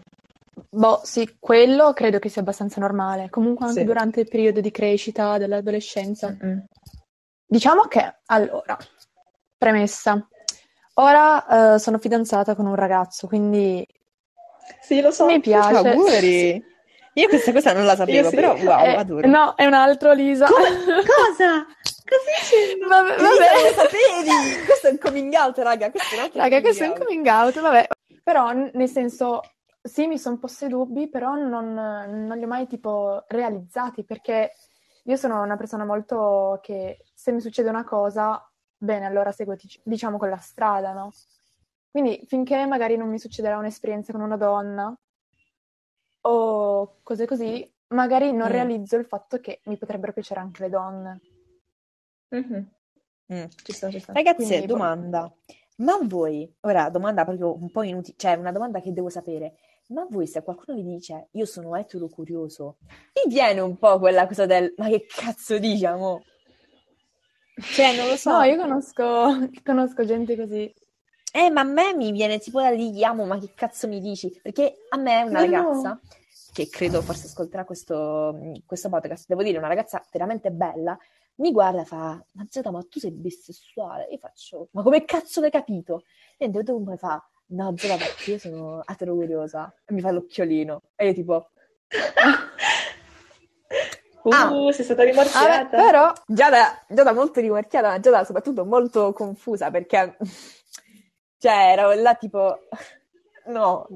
Boh, 0.70 1.00
sì, 1.03 1.37
quello 1.40 1.92
credo 1.92 2.20
che 2.20 2.29
sia 2.29 2.42
abbastanza 2.42 2.81
normale. 2.81 3.29
Comunque 3.31 3.66
anche 3.66 3.81
sì. 3.81 3.87
durante 3.87 4.20
il 4.20 4.29
periodo 4.29 4.61
di 4.61 4.70
crescita 4.70 5.38
dell'adolescenza. 5.38 6.31
Mm-hmm. 6.31 6.59
Diciamo 7.55 7.83
che, 7.83 8.17
allora, 8.27 8.77
premessa. 9.57 10.27
Ora 10.95 11.75
uh, 11.75 11.77
sono 11.77 11.99
fidanzata 11.99 12.57
con 12.57 12.67
un 12.67 12.75
ragazzo, 12.75 13.29
quindi... 13.29 13.87
Sì, 14.81 15.01
lo 15.01 15.12
so. 15.12 15.27
Mi 15.27 15.38
piace. 15.38 15.88
Auguri! 15.88 16.64
Io 17.12 17.29
questa 17.29 17.53
cosa 17.53 17.73
non 17.73 17.85
la 17.85 17.95
sapevo, 17.95 18.31
sì. 18.31 18.35
però 18.35 18.57
wow, 18.57 18.85
eh, 18.85 18.97
adoro. 18.97 19.29
No, 19.29 19.55
è 19.55 19.67
un 19.67 19.75
altro 19.75 20.12
Lisa. 20.14 20.47
Co- 20.47 20.57
cosa? 20.59 21.64
Cosa 22.05 22.88
Vabbè, 22.88 23.23
vabbè. 23.23 23.23
lo 23.23 23.73
sapevi? 23.73 24.64
Questo 24.67 24.88
è 24.88 24.90
un 24.90 24.99
coming 24.99 25.33
out, 25.35 25.57
raga. 25.59 25.93
Questo 25.93 26.17
è 26.17 26.23
un 26.23 26.31
raga, 26.35 26.61
questo 26.61 26.83
è 26.83 26.88
un 26.88 26.99
coming 26.99 27.27
out, 27.27 27.61
vabbè. 27.61 27.87
Però, 28.25 28.51
nel 28.51 28.88
senso, 28.88 29.43
sì, 29.81 30.09
mi 30.09 30.19
sono 30.19 30.38
posti 30.38 30.67
dubbi, 30.67 31.09
però 31.09 31.37
non, 31.37 31.73
non, 31.73 32.37
li 32.37 32.43
ho 32.43 32.49
mai 32.49 32.67
tipo 32.67 33.23
realizzati 33.29 34.03
perché 34.03 34.51
io 35.07 35.17
sono 35.17 35.43
una 35.43 35.57
persona 35.57 35.85
molto 35.85 36.59
che 36.62 37.05
se 37.14 37.33
mi 37.33 37.40
succede 37.40 37.69
una 37.69 37.85
cosa, 37.85 38.43
bene, 38.77 39.07
allora 39.07 39.33
seguo 39.33 39.57
diciamo 39.83 40.19
quella 40.19 40.38
strada, 40.38 40.93
no? 40.93 41.12
Quindi 41.90 42.25
finché 42.27 42.67
magari 42.67 42.97
non 42.97 43.09
mi 43.09 43.19
succederà 43.19 43.57
un'esperienza 43.57 44.12
con 44.12 44.21
una 44.21 44.37
donna 44.37 44.97
o 46.23 46.97
cose 47.03 47.27
così, 47.27 47.71
magari 47.88 48.33
non 48.33 48.49
mm. 48.49 48.53
realizzo 48.53 48.97
il 48.97 49.05
fatto 49.05 49.38
che 49.40 49.61
mi 49.64 49.77
potrebbero 49.77 50.12
piacere 50.12 50.40
anche 50.40 50.62
le 50.62 50.71
donne. 50.71 51.21
Mm-hmm. 52.35 52.62
Mm. 53.33 53.45
Ci 53.62 53.73
sta, 53.73 53.90
ci 53.90 54.01
sta. 54.01 54.12
Ragazzi, 54.12 54.47
Quindi, 54.47 54.67
domanda. 54.67 55.33
Ma 55.77 55.99
voi, 56.03 56.53
ora 56.61 56.88
domanda 56.88 57.25
proprio 57.25 57.55
un 57.55 57.71
po' 57.71 57.83
inutile, 57.83 58.17
cioè 58.17 58.35
una 58.35 58.53
domanda 58.53 58.81
che 58.81 58.93
devo 58.93 59.09
sapere, 59.09 59.57
ma 59.88 60.07
voi 60.09 60.27
se 60.27 60.42
qualcuno 60.42 60.77
vi 60.77 60.85
dice 60.85 61.29
io 61.33 61.44
sono 61.44 61.77
etero 61.77 62.09
curioso, 62.09 62.79
vi 63.12 63.33
viene 63.33 63.61
un 63.61 63.77
po' 63.77 63.99
quella 63.99 64.27
cosa 64.27 64.47
del 64.47 64.73
ma 64.77 64.88
che 64.88 65.07
cazzo 65.07 65.59
diciamo? 65.59 66.23
Cioè, 67.57 67.97
non 67.97 68.09
lo 68.09 68.16
so. 68.16 68.31
No, 68.33 68.42
io 68.42 68.57
conosco, 68.57 69.49
conosco 69.64 70.05
gente 70.05 70.37
così. 70.37 70.73
Eh, 71.33 71.51
ma 71.51 71.62
a 71.62 71.64
me 71.64 71.94
mi 71.94 72.12
viene 72.12 72.38
tipo 72.38 72.61
da 72.61 72.73
dire, 72.75 73.05
amo, 73.05 73.25
ma 73.27 73.38
che 73.38 73.53
cazzo 73.55 73.88
mi 73.88 74.01
dici? 74.01 74.38
Perché 74.42 74.85
a 74.88 74.97
me 74.97 75.23
una 75.23 75.44
no, 75.44 75.51
ragazza, 75.51 75.88
no. 75.88 76.01
che 76.53 76.68
credo 76.68 77.03
forse 77.03 77.27
ascolterà 77.27 77.64
questo, 77.64 78.38
questo 78.64 78.88
podcast, 78.88 79.27
devo 79.27 79.42
dire, 79.42 79.59
una 79.59 79.66
ragazza 79.66 80.05
veramente 80.12 80.53
bella, 80.53 80.97
mi 81.37 81.51
guarda 81.51 81.83
e 81.83 81.85
fa, 81.85 82.25
ma 82.33 82.47
Zeta, 82.49 82.70
ma 82.70 82.85
tu 82.88 83.01
sei 83.01 83.11
bisessuale? 83.11 84.07
Io 84.12 84.18
faccio, 84.18 84.68
ma 84.73 84.83
come 84.83 85.05
cazzo 85.05 85.40
l'hai 85.40 85.51
capito? 85.51 86.05
E 86.37 86.49
dopo 86.49 86.81
poi 86.81 86.97
fa, 86.97 87.20
no 87.46 87.74
Zola 87.76 87.96
perché 87.96 88.33
io 88.33 88.38
sono 88.38 88.80
atero 88.85 89.14
curiosa 89.14 89.72
e 89.85 89.92
mi 89.92 90.00
fa 90.00 90.11
l'occhiolino. 90.11 90.83
E 90.96 91.07
io 91.07 91.14
tipo 91.14 91.50
uh, 94.22 94.33
ah, 94.33 94.72
sei 94.72 94.85
stata 94.85 95.04
rimorchiata. 95.04 95.61
ah, 95.61 95.66
però 95.66 96.12
Giada, 96.26 96.85
Giada 96.88 97.12
molto 97.12 97.40
rimorchiata 97.40 97.88
ma 97.88 98.00
Giada 98.00 98.24
soprattutto 98.24 98.64
molto 98.64 99.12
confusa 99.12 99.70
perché 99.70 100.16
cioè 101.38 101.72
ero 101.72 101.92
là 101.94 102.14
tipo 102.14 102.61
no 103.46 103.87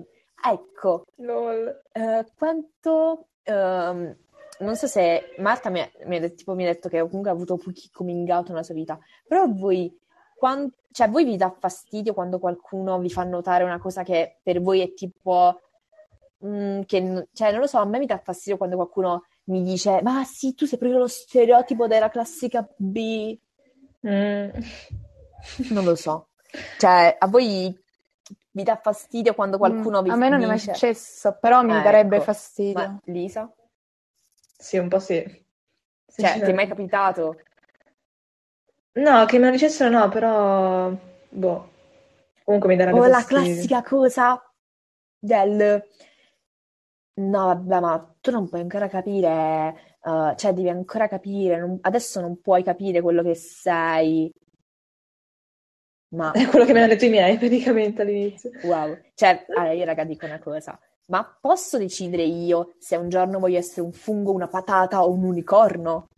ecco. 0.44 1.04
Lol. 1.16 1.82
Uh, 1.92 2.24
quanto 2.36 3.28
uh, 3.44 4.16
non 4.60 4.76
so 4.76 4.86
se 4.86 5.34
Marta 5.38 5.70
mi 5.70 5.80
ha, 5.80 5.90
mi, 6.04 6.16
ha, 6.16 6.28
tipo, 6.28 6.54
mi 6.54 6.64
ha 6.64 6.72
detto 6.72 6.88
che 6.88 7.00
comunque 7.00 7.30
ha 7.30 7.34
avuto 7.34 7.56
pochi 7.56 7.90
coming 7.92 8.28
out 8.28 8.48
nella 8.48 8.62
sua 8.62 8.74
vita 8.74 8.98
però 9.26 9.46
voi 9.46 9.94
quando, 10.38 10.72
cioè, 10.92 11.10
voi 11.10 11.24
vi 11.24 11.36
dà 11.36 11.54
fastidio 11.58 12.14
quando 12.14 12.38
qualcuno 12.38 12.98
vi 12.98 13.10
fa 13.10 13.24
notare 13.24 13.64
una 13.64 13.78
cosa 13.78 14.02
che 14.02 14.38
per 14.42 14.62
voi 14.62 14.80
è 14.80 14.94
tipo... 14.94 15.60
Mh, 16.38 16.48
mm, 16.48 16.80
che, 16.82 17.28
cioè, 17.32 17.50
non 17.50 17.60
lo 17.60 17.66
so, 17.66 17.78
a 17.78 17.84
me 17.84 17.98
mi 17.98 18.06
dà 18.06 18.18
fastidio 18.18 18.56
quando 18.56 18.76
qualcuno 18.76 19.24
mi 19.44 19.62
dice 19.62 20.00
ma 20.02 20.22
sì, 20.24 20.54
tu 20.54 20.66
sei 20.66 20.78
proprio 20.78 21.00
lo 21.00 21.08
stereotipo 21.08 21.86
della 21.86 22.08
classica 22.08 22.66
B. 22.76 23.36
Mm. 24.06 24.48
Non 25.70 25.84
lo 25.84 25.94
so. 25.94 26.28
Cioè, 26.78 27.16
a 27.18 27.26
voi 27.26 27.76
vi 28.50 28.62
dà 28.62 28.76
fastidio 28.76 29.34
quando 29.34 29.56
mm, 29.56 29.60
qualcuno 29.60 30.00
mm, 30.00 30.04
vi 30.04 30.10
A 30.10 30.16
me 30.16 30.28
non 30.28 30.38
dice... 30.38 30.50
è 30.50 30.54
mai 30.54 30.58
successo, 30.58 31.36
però 31.40 31.62
mi 31.62 31.76
eh, 31.76 31.82
darebbe 31.82 32.16
ecco. 32.16 32.24
fastidio. 32.24 32.72
Ma 32.74 33.00
Lisa? 33.04 33.52
Sì, 34.56 34.78
un 34.78 34.88
po' 34.88 34.98
sì. 34.98 35.46
Cioè, 36.06 36.34
ti 36.34 36.50
è 36.50 36.52
mai 36.52 36.66
capitato? 36.66 37.40
No, 38.98 39.24
che 39.26 39.38
me 39.38 39.46
lo 39.46 39.52
dicessero 39.52 39.90
no, 39.90 40.08
però... 40.08 40.90
Boh. 41.28 41.70
Comunque 42.44 42.68
mi 42.68 42.76
darebbe 42.76 42.98
O 42.98 43.06
la 43.06 43.20
fastidio. 43.20 43.44
classica 43.44 43.82
cosa 43.82 44.52
del... 45.18 45.84
No, 47.14 47.46
vabbè, 47.46 47.80
ma 47.80 48.16
tu 48.20 48.30
non 48.30 48.48
puoi 48.48 48.60
ancora 48.60 48.88
capire, 48.88 49.98
uh, 50.02 50.34
cioè 50.36 50.52
devi 50.52 50.68
ancora 50.68 51.08
capire, 51.08 51.58
non... 51.58 51.78
adesso 51.80 52.20
non 52.20 52.40
puoi 52.40 52.62
capire 52.62 53.00
quello 53.00 53.22
che 53.22 53.34
sei. 53.34 54.32
Ma... 56.14 56.32
È 56.32 56.46
quello 56.48 56.64
che 56.64 56.72
mi 56.72 56.78
hanno 56.78 56.88
detto 56.88 57.04
i 57.04 57.10
miei, 57.10 57.36
praticamente, 57.36 58.02
all'inizio. 58.02 58.50
Wow. 58.62 58.98
Cioè, 59.14 59.46
allora 59.48 59.72
io 59.72 59.84
raga 59.84 60.04
dico 60.04 60.26
una 60.26 60.38
cosa, 60.38 60.78
ma 61.06 61.24
posso 61.40 61.76
decidere 61.76 62.22
io 62.22 62.74
se 62.78 62.96
un 62.96 63.08
giorno 63.08 63.38
voglio 63.38 63.58
essere 63.58 63.82
un 63.82 63.92
fungo, 63.92 64.32
una 64.32 64.48
patata 64.48 65.04
o 65.04 65.10
un 65.10 65.24
unicorno? 65.24 66.08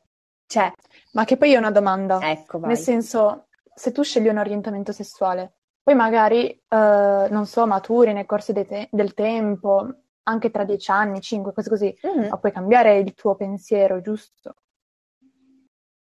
Cioè, 0.51 0.73
ma 1.13 1.25
che 1.25 1.37
poi 1.37 1.53
è 1.53 1.57
una 1.57 1.71
domanda. 1.71 2.19
Ecco, 2.29 2.59
vai. 2.59 2.71
Nel 2.71 2.79
senso, 2.79 3.47
se 3.73 3.93
tu 3.93 4.03
scegli 4.03 4.27
un 4.27 4.39
orientamento 4.39 4.91
sessuale, 4.91 5.59
poi 5.81 5.95
magari, 5.95 6.49
eh, 6.49 7.29
non 7.31 7.47
so, 7.47 7.69
maturi 7.69 8.13
nel 8.13 8.27
corso 8.27 8.53
te- 8.53 8.89
del 8.91 9.15
tempo, 9.15 9.87
anche 10.25 10.51
tra 10.51 10.65
dieci 10.65 10.91
anni, 10.91 11.21
cinque, 11.21 11.53
cose 11.53 11.69
così, 11.69 11.97
mm-hmm. 12.05 12.31
ma 12.31 12.39
puoi 12.39 12.51
cambiare 12.51 12.99
il 12.99 13.15
tuo 13.15 13.37
pensiero, 13.37 14.01
giusto? 14.01 14.57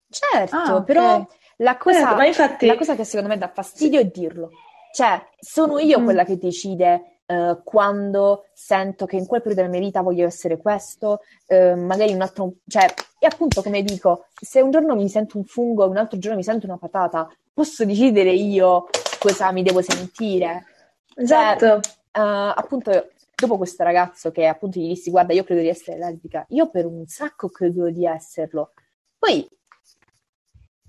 Certo, 0.10 0.56
ah, 0.56 0.82
però 0.82 1.18
okay. 1.18 1.36
la, 1.58 1.78
cosa, 1.78 2.26
infatti... 2.26 2.66
la 2.66 2.76
cosa 2.76 2.96
che 2.96 3.04
secondo 3.04 3.30
me 3.30 3.38
dà 3.38 3.50
fastidio 3.50 4.00
sì. 4.00 4.06
è 4.08 4.10
dirlo. 4.10 4.50
Cioè, 4.92 5.24
sono 5.40 5.78
io 5.78 6.00
mm. 6.00 6.04
quella 6.04 6.24
che 6.24 6.40
decide 6.40 7.19
Uh, 7.30 7.62
quando 7.64 8.48
sento 8.54 9.06
che 9.06 9.16
in 9.16 9.28
quel 9.28 9.42
periodo 9.42 9.62
della 9.62 9.72
mia 9.72 9.86
vita 9.86 10.02
voglio 10.02 10.26
essere 10.26 10.58
questo, 10.58 11.22
uh, 11.46 11.76
magari 11.76 12.12
un 12.12 12.22
altro, 12.22 12.54
cioè, 12.66 12.92
e 13.20 13.28
appunto 13.28 13.62
come 13.62 13.84
dico, 13.84 14.26
se 14.34 14.62
un 14.62 14.72
giorno 14.72 14.96
mi 14.96 15.08
sento 15.10 15.38
un 15.38 15.44
fungo 15.44 15.86
e 15.86 15.90
un 15.90 15.98
altro 15.98 16.18
giorno 16.18 16.38
mi 16.38 16.44
sento 16.44 16.66
una 16.66 16.80
patata, 16.80 17.32
posso 17.54 17.86
decidere 17.86 18.32
io 18.32 18.88
cosa 19.20 19.52
mi 19.52 19.62
devo 19.62 19.84
sentire. 19.84 20.66
Esatto. 21.14 21.82
Cioè, 21.82 22.24
uh, 22.24 22.54
appunto, 22.56 23.10
dopo 23.36 23.58
questo 23.58 23.84
ragazzo 23.84 24.32
che 24.32 24.48
appunto 24.48 24.80
gli 24.80 24.88
dissi, 24.88 25.12
guarda, 25.12 25.34
io 25.34 25.44
credo 25.44 25.62
di 25.62 25.70
essere 25.70 25.98
lesbica, 25.98 26.46
io 26.50 26.70
per 26.70 26.86
un 26.86 27.06
sacco 27.06 27.50
credo 27.50 27.90
di 27.90 28.06
esserlo. 28.06 28.72
Poi, 29.18 29.48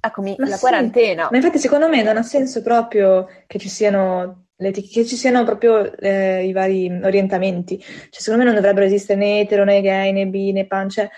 eccomi, 0.00 0.36
Ma 0.38 0.48
la 0.48 0.54
sì. 0.54 0.60
quarantena. 0.60 1.28
Ma 1.30 1.36
infatti 1.36 1.58
secondo 1.58 1.88
me 1.88 2.02
non 2.02 2.16
ha 2.16 2.22
senso 2.22 2.62
proprio 2.62 3.28
che 3.46 3.58
ci 3.58 3.68
siano, 3.68 4.46
che 4.70 5.04
ci 5.06 5.16
siano 5.16 5.44
proprio 5.44 5.96
eh, 5.98 6.46
i 6.46 6.52
vari 6.52 6.90
orientamenti. 7.02 7.78
Cioè 7.78 8.20
secondo 8.20 8.44
me 8.44 8.50
non 8.50 8.54
dovrebbero 8.60 8.86
esistere 8.86 9.18
né 9.18 9.40
etero, 9.40 9.64
né 9.64 9.80
gay, 9.80 10.12
né 10.12 10.26
bi, 10.26 10.52
né 10.52 10.66
pan. 10.66 10.88
Cioè, 10.88 11.08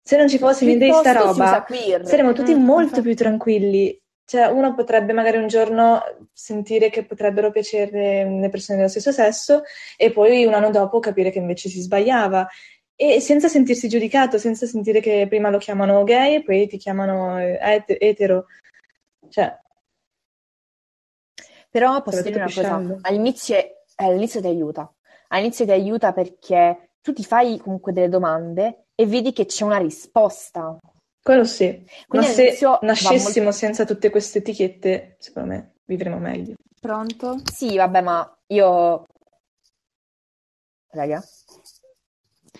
se 0.00 0.16
non 0.16 0.28
ci 0.28 0.38
fosse 0.38 0.64
niente 0.64 0.84
di 0.86 0.92
sta 0.92 1.12
roba, 1.12 1.66
saremmo 2.02 2.32
tutti 2.32 2.54
Mm, 2.54 2.62
molto 2.62 2.82
infatti. 2.82 3.02
più 3.02 3.14
tranquilli. 3.14 4.00
Cioè, 4.26 4.46
uno 4.46 4.74
potrebbe 4.74 5.12
magari 5.12 5.36
un 5.36 5.48
giorno 5.48 6.00
sentire 6.32 6.88
che 6.90 7.04
potrebbero 7.04 7.50
piacere 7.50 8.24
le 8.40 8.48
persone 8.48 8.78
dello 8.78 8.88
stesso 8.90 9.12
sesso 9.12 9.62
e 9.96 10.12
poi 10.12 10.44
un 10.46 10.54
anno 10.54 10.70
dopo 10.70 10.98
capire 10.98 11.30
che 11.30 11.38
invece 11.38 11.68
si 11.68 11.80
sbagliava. 11.80 12.46
E 12.96 13.20
senza 13.20 13.48
sentirsi 13.48 13.88
giudicato, 13.88 14.38
senza 14.38 14.66
sentire 14.66 15.00
che 15.00 15.26
prima 15.28 15.50
lo 15.50 15.58
chiamano 15.58 16.04
gay 16.04 16.36
e 16.36 16.42
poi 16.44 16.66
ti 16.68 16.76
chiamano 16.78 17.38
eh, 17.40 17.58
et- 17.60 17.96
etero. 17.98 18.46
Cioè, 19.28 19.52
Però 21.74 22.02
posso 22.02 22.22
dire 22.22 22.36
una 22.36 22.52
cosa, 22.52 22.80
all'inizio, 23.02 23.56
all'inizio 23.96 24.40
ti 24.40 24.46
aiuta. 24.46 24.88
All'inizio 25.28 25.64
ti 25.64 25.72
aiuta 25.72 26.12
perché 26.12 26.90
tu 27.02 27.12
ti 27.12 27.24
fai 27.24 27.58
comunque 27.58 27.92
delle 27.92 28.08
domande 28.08 28.84
e 28.94 29.06
vedi 29.06 29.32
che 29.32 29.44
c'è 29.46 29.64
una 29.64 29.78
risposta. 29.78 30.78
quello 31.20 31.42
sì. 31.44 31.84
Ma 31.84 32.04
Quindi 32.06 32.26
se 32.28 32.42
all'inizio 32.42 32.70
va 32.70 32.78
nascessimo 32.82 33.44
molto- 33.46 33.58
senza 33.58 33.84
tutte 33.84 34.10
queste 34.10 34.38
etichette, 34.38 35.16
secondo 35.18 35.48
me 35.48 35.72
vivremo 35.84 36.18
meglio. 36.18 36.54
Pronto? 36.80 37.40
Sì, 37.52 37.74
vabbè, 37.76 38.00
ma 38.02 38.38
io... 38.52 39.04
Raga, 40.92 41.20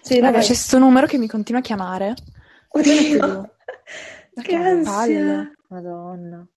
Sì, 0.03 0.19
Raga, 0.19 0.41
c'è 0.41 0.55
sto 0.55 0.79
numero 0.79 1.07
che 1.07 1.19
mi 1.19 1.29
continua 1.29 1.61
a 1.61 1.65
chiamare. 1.65 2.15
Oddio, 2.71 3.23
Ma 4.35 4.43
che 4.43 4.49
che 4.49 4.57
ansia. 4.57 4.93
palle. 4.93 5.53
madonna. 5.69 6.49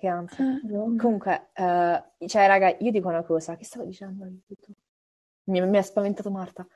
Che 0.00 0.08
ansia. 0.08 0.58
Madonna. 0.62 1.02
Comunque, 1.02 1.50
eh, 1.52 2.02
cioè, 2.26 2.46
raga, 2.46 2.74
io 2.78 2.90
dico 2.90 3.08
una 3.08 3.22
cosa. 3.22 3.54
Che 3.56 3.64
stavo 3.64 3.84
dicendo? 3.84 4.26
Mi, 5.44 5.60
mi 5.60 5.76
ha 5.76 5.82
spaventato 5.82 6.30
Marta. 6.30 6.66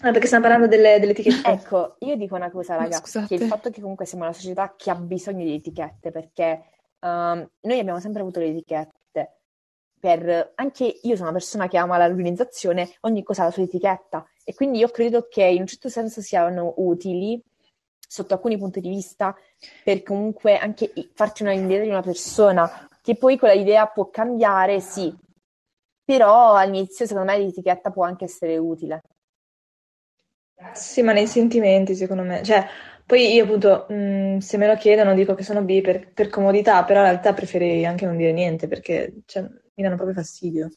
Ah, 0.00 0.10
perché 0.10 0.26
stiamo 0.26 0.42
parlando 0.42 0.66
delle, 0.66 0.98
delle 0.98 1.12
etichette. 1.12 1.48
Ecco, 1.48 1.94
io 2.00 2.16
dico 2.16 2.34
una 2.34 2.50
cosa, 2.50 2.74
raga, 2.74 2.96
scusate. 2.96 3.28
che 3.28 3.34
il 3.36 3.48
fatto 3.48 3.70
che 3.70 3.80
comunque 3.80 4.04
siamo 4.04 4.24
una 4.24 4.32
società 4.32 4.74
che 4.76 4.90
ha 4.90 4.96
bisogno 4.96 5.44
di 5.44 5.54
etichette, 5.54 6.10
perché 6.10 6.64
ehm, 6.98 7.50
noi 7.60 7.78
abbiamo 7.78 8.00
sempre 8.00 8.22
avuto 8.22 8.40
le 8.40 8.48
etichette. 8.48 9.38
Per, 10.00 10.52
anche 10.56 10.98
io 11.02 11.14
sono 11.14 11.28
una 11.28 11.38
persona 11.38 11.68
che 11.68 11.78
ama 11.78 11.96
l'organizzazione, 11.96 12.90
ogni 13.02 13.22
cosa 13.22 13.42
ha 13.42 13.44
la 13.46 13.50
sua 13.52 13.62
etichetta 13.62 14.26
e 14.44 14.52
quindi 14.52 14.78
io 14.78 14.90
credo 14.90 15.28
che 15.30 15.44
in 15.44 15.62
un 15.62 15.66
certo 15.66 15.88
senso 15.88 16.20
siano 16.20 16.74
utili 16.76 17.42
sotto 18.14 18.34
alcuni 18.34 18.56
punti 18.56 18.80
di 18.80 18.88
vista 18.88 19.36
per 19.82 20.02
comunque 20.02 20.56
anche 20.56 20.92
farti 21.14 21.42
una 21.42 21.52
idea 21.52 21.82
di 21.82 21.88
una 21.88 22.02
persona, 22.02 22.88
che 23.02 23.16
poi 23.16 23.36
quella 23.36 23.54
idea 23.54 23.86
può 23.86 24.08
cambiare, 24.08 24.80
sì, 24.80 25.12
però 26.04 26.54
all'inizio 26.54 27.06
secondo 27.06 27.32
me 27.32 27.38
l'etichetta 27.38 27.90
può 27.90 28.04
anche 28.04 28.24
essere 28.26 28.56
utile. 28.56 29.02
Sì, 30.74 31.02
ma 31.02 31.12
nei 31.12 31.26
sentimenti, 31.26 31.94
secondo 31.94 32.22
me. 32.22 32.42
Cioè, 32.42 32.64
poi 33.04 33.34
io 33.34 33.44
appunto, 33.44 33.86
mh, 33.88 34.38
se 34.38 34.56
me 34.56 34.66
lo 34.66 34.76
chiedono, 34.76 35.14
dico 35.14 35.34
che 35.34 35.42
sono 35.42 35.62
bi 35.62 35.80
per, 35.80 36.12
per 36.12 36.28
comodità, 36.28 36.84
però 36.84 37.00
in 37.00 37.06
realtà 37.06 37.32
preferirei 37.34 37.84
anche 37.84 38.06
non 38.06 38.16
dire 38.16 38.32
niente 38.32 38.66
perché 38.68 39.22
cioè, 39.26 39.42
mi 39.42 39.82
danno 39.82 39.96
proprio 39.96 40.14
fastidio. 40.16 40.70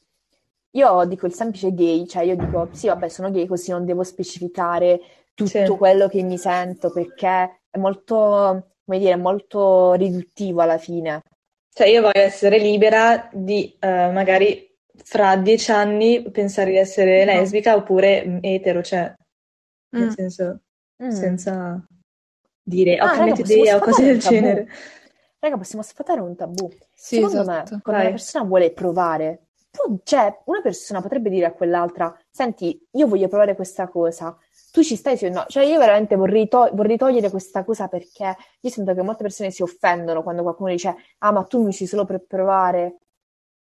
Io 0.72 1.06
dico 1.06 1.26
il 1.26 1.34
semplice 1.34 1.74
gay, 1.74 2.06
cioè 2.08 2.24
io 2.24 2.36
dico 2.36 2.70
sì, 2.72 2.88
vabbè, 2.88 3.08
sono 3.10 3.32
gay 3.32 3.48
così 3.48 3.72
non 3.72 3.86
devo 3.86 4.04
specificare 4.04 5.00
tutto 5.38 5.48
Sì. 5.66 5.78
quello 5.78 6.08
che 6.08 6.24
mi 6.24 6.38
sento 6.38 6.92
perché 6.92 7.60
è 7.70 7.78
molto, 7.78 8.74
come 8.84 8.98
dire, 8.98 9.16
molto 9.16 9.94
riduttivo 9.94 10.62
alla 10.62 10.80
fine. 10.80 11.22
Cioè, 11.72 11.88
io 11.88 12.02
voglio 12.02 12.22
essere 12.22 12.58
libera 12.58 13.30
di 13.32 13.78
eh, 13.80 14.10
magari 14.12 14.66
fra 15.04 15.36
dieci 15.38 15.70
anni 15.72 16.24
pensare 16.32 16.72
di 16.72 16.78
essere 16.78 17.24
No. 17.24 17.34
lesbica 17.34 17.76
oppure 17.76 18.26
mh, 18.26 18.40
etero, 18.42 18.82
cioè, 18.82 19.14
nel 19.90 20.08
Mm. 20.08 20.10
senso, 20.10 20.62
Mm. 21.04 21.10
senza 21.10 21.86
dire 22.64 22.94
ho 23.00 23.04
Ah, 23.04 23.10
raga, 23.10 23.16
cambiato 23.18 23.42
possiamo 23.42 23.62
idea 23.62 23.76
o 23.76 23.80
cose 23.80 24.04
del 24.04 24.20
tabù. 24.22 24.36
genere. 24.36 24.68
Raga, 25.40 25.58
possiamo 25.58 25.84
sfatare 25.84 26.20
un 26.22 26.36
tabù. 26.36 26.68
Sì, 26.96 27.16
Secondo 27.18 27.42
esatto. 27.42 27.76
me, 27.76 27.82
quando 27.84 28.02
Vai. 28.02 28.02
una 28.02 28.10
persona 28.10 28.44
vuole 28.44 28.72
provare, 28.72 29.42
cioè, 30.04 30.36
una 30.46 30.62
persona 30.62 31.00
potrebbe 31.02 31.30
dire 31.30 31.46
a 31.46 31.52
quell'altra, 31.52 32.18
senti, 32.32 32.84
io 32.94 33.06
voglio 33.08 33.28
provare 33.28 33.54
questa 33.56 33.88
cosa, 33.88 34.36
tu 34.78 34.84
ci 34.84 34.96
stai 34.96 35.18
sì 35.18 35.26
o 35.26 35.32
no? 35.32 35.46
Cioè, 35.48 35.64
io 35.66 35.80
veramente 35.80 36.16
vorrei, 36.16 36.48
to- 36.48 36.70
vorrei 36.74 36.98
togliere 36.98 37.32
questa 37.32 37.64
cosa 37.64 37.88
perché 37.88 38.36
io 38.60 38.70
sento 38.70 38.94
che 38.94 39.02
molte 39.02 39.24
persone 39.24 39.50
si 39.50 39.64
offendono 39.64 40.22
quando 40.22 40.44
qualcuno 40.44 40.70
dice, 40.70 40.96
ah, 41.20 41.32
ma 41.32 41.44
tu 41.46 41.62
mi 41.62 41.68
usi 41.70 41.88
solo 41.88 42.06
per 42.06 42.24
provare. 42.28 42.98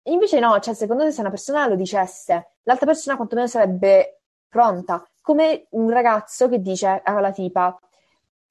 Invece 0.04 0.38
no, 0.40 0.58
cioè, 0.60 0.74
secondo 0.74 1.04
me 1.04 1.10
se 1.12 1.20
una 1.20 1.30
persona 1.30 1.66
lo 1.66 1.74
dicesse, 1.74 2.56
l'altra 2.64 2.84
persona 2.86 3.16
quantomeno 3.16 3.46
sarebbe 3.46 4.20
pronta. 4.46 5.02
Come 5.22 5.66
un 5.70 5.88
ragazzo 5.88 6.48
che 6.50 6.60
dice 6.60 7.00
alla 7.02 7.30
tipa, 7.32 7.74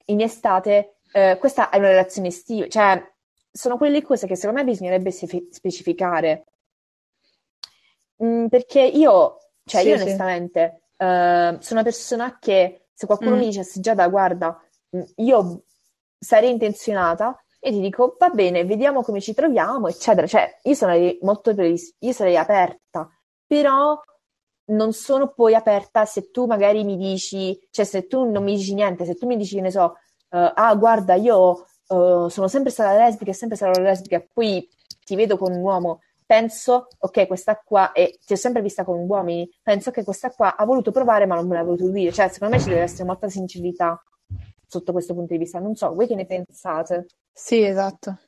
in 0.06 0.20
estate, 0.20 0.96
eh, 1.12 1.36
questa 1.38 1.70
è 1.70 1.78
una 1.78 1.88
relazione 1.88 2.28
estiva, 2.28 2.66
cioè 2.68 3.00
sono 3.50 3.76
quelle 3.76 4.02
cose 4.02 4.26
che 4.26 4.34
secondo 4.36 4.60
me 4.62 4.66
bisognerebbe 4.68 5.12
spe- 5.12 5.46
specificare. 5.50 6.44
Mm, 8.22 8.46
perché 8.48 8.80
io, 8.82 9.38
cioè 9.64 9.82
Sì, 9.82 9.88
io 9.88 9.98
sì. 9.98 10.04
Onestamente, 10.98 11.58
eh, 11.58 11.62
sono 11.62 11.80
una 11.80 11.82
persona 11.82 12.38
che 12.38 12.86
se 12.92 13.06
qualcuno 13.06 13.36
Mm. 13.36 13.38
mi 13.38 13.46
dicesse 13.46 13.80
Giada, 13.80 14.08
guarda, 14.08 14.58
mm, 14.96 15.02
io 15.16 15.62
sarei 16.18 16.50
intenzionata 16.50 17.36
e 17.60 17.70
ti 17.70 17.80
dico, 17.80 18.16
va 18.18 18.28
bene, 18.30 18.64
vediamo 18.64 19.02
come 19.02 19.20
ci 19.20 19.34
troviamo, 19.34 19.88
eccetera. 19.88 20.26
Cioè, 20.26 20.60
io 20.62 20.74
sarei 20.74 21.18
molto 21.22 21.54
predis- 21.54 21.94
io 22.00 22.12
sarei 22.12 22.36
aperta, 22.36 23.08
però 23.46 24.00
non 24.68 24.92
sono 24.92 25.32
poi 25.32 25.54
aperta 25.54 26.04
se 26.04 26.30
tu 26.30 26.46
magari 26.46 26.82
mi 26.84 26.96
dici, 26.96 27.58
cioè 27.70 27.84
se 27.84 28.06
tu 28.06 28.28
non 28.30 28.42
mi 28.42 28.56
dici 28.56 28.74
niente, 28.74 29.04
se 29.04 29.14
tu 29.14 29.26
mi 29.26 29.36
dici, 29.36 29.54
che 29.56 29.60
ne 29.60 29.70
so, 29.70 29.96
eh, 30.30 30.52
ah, 30.54 30.74
guarda, 30.74 31.14
io 31.14 31.66
eh, 31.88 32.26
sono 32.28 32.48
sempre 32.48 32.70
stata 32.72 32.96
lesbica 32.96 33.30
e 33.30 33.34
sempre 33.34 33.56
sarò 33.56 33.80
lesbica, 33.80 34.24
poi 34.32 34.68
ti 35.04 35.14
vedo 35.16 35.36
con 35.36 35.52
un 35.52 35.60
uomo, 35.62 36.00
penso, 36.26 36.88
ok, 36.98 37.26
questa 37.26 37.56
qua, 37.64 37.92
e 37.92 38.18
ti 38.24 38.32
ho 38.32 38.36
sempre 38.36 38.60
vista 38.60 38.84
con 38.84 38.98
uomini, 39.08 39.48
penso 39.62 39.90
che 39.90 40.04
questa 40.04 40.30
qua 40.30 40.56
ha 40.56 40.64
voluto 40.64 40.90
provare 40.90 41.24
ma 41.24 41.36
non 41.36 41.46
me 41.46 41.54
l'ha 41.54 41.62
voluto 41.62 41.88
dire, 41.90 42.12
cioè 42.12 42.28
secondo 42.28 42.56
me 42.56 42.60
ci 42.60 42.68
deve 42.68 42.82
essere 42.82 43.04
molta 43.04 43.28
sincerità 43.28 44.02
sotto 44.66 44.92
questo 44.92 45.14
punto 45.14 45.32
di 45.32 45.38
vista, 45.38 45.60
non 45.60 45.76
so, 45.76 45.94
voi 45.94 46.06
che 46.06 46.16
ne 46.16 46.26
pensate? 46.26 47.06
Sì, 47.32 47.62
esatto. 47.62 48.18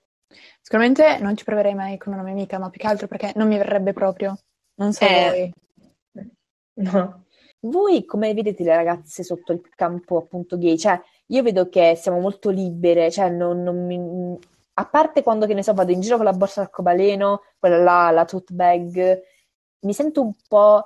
Sicuramente 0.61 1.19
non 1.19 1.37
ci 1.37 1.45
proverei 1.45 1.75
mai 1.75 1.97
con 1.99 2.13
una 2.13 2.23
mia 2.23 2.33
amica, 2.33 2.59
ma 2.59 2.71
più 2.71 2.81
che 2.81 2.87
altro 2.87 3.09
perché 3.09 3.33
non 3.35 3.49
mi 3.49 3.57
verrebbe 3.57 3.93
proprio. 3.93 4.39
Non 4.75 4.93
so 4.93 5.05
Eh. 5.05 5.53
voi. 6.13 6.25
No. 6.75 7.25
Voi 7.61 8.05
come 8.05 8.35
vedete 8.35 8.63
le 8.63 8.77
ragazze 8.77 9.25
sotto 9.25 9.53
il 9.53 9.63
campo 9.75 10.19
appunto 10.19 10.57
gay? 10.59 10.79
Cioè, 10.79 11.01
io 11.27 11.43
vedo 11.43 11.69
che 11.69 11.97
siamo 11.97 12.21
molto 12.21 12.51
libere, 12.51 13.11
cioè 13.11 13.31
non, 13.31 13.63
non 13.63 13.85
mi... 13.85 14.39
A 14.79 14.87
parte 14.87 15.25
quando, 15.25 15.47
che 15.47 15.55
ne 15.55 15.64
so, 15.64 15.75
vado 15.75 15.91
in 15.91 16.01
giro 16.01 16.17
con 16.17 16.25
la 16.25 16.33
borsa 16.33 16.61
d'arcobaleno, 16.61 17.43
quella 17.59 17.79
là, 17.79 18.11
la 18.12 18.25
tote 18.25 18.55
bag, 18.55 19.21
mi 19.81 19.93
sento 19.93 20.23
un 20.23 20.33
po' 20.47 20.85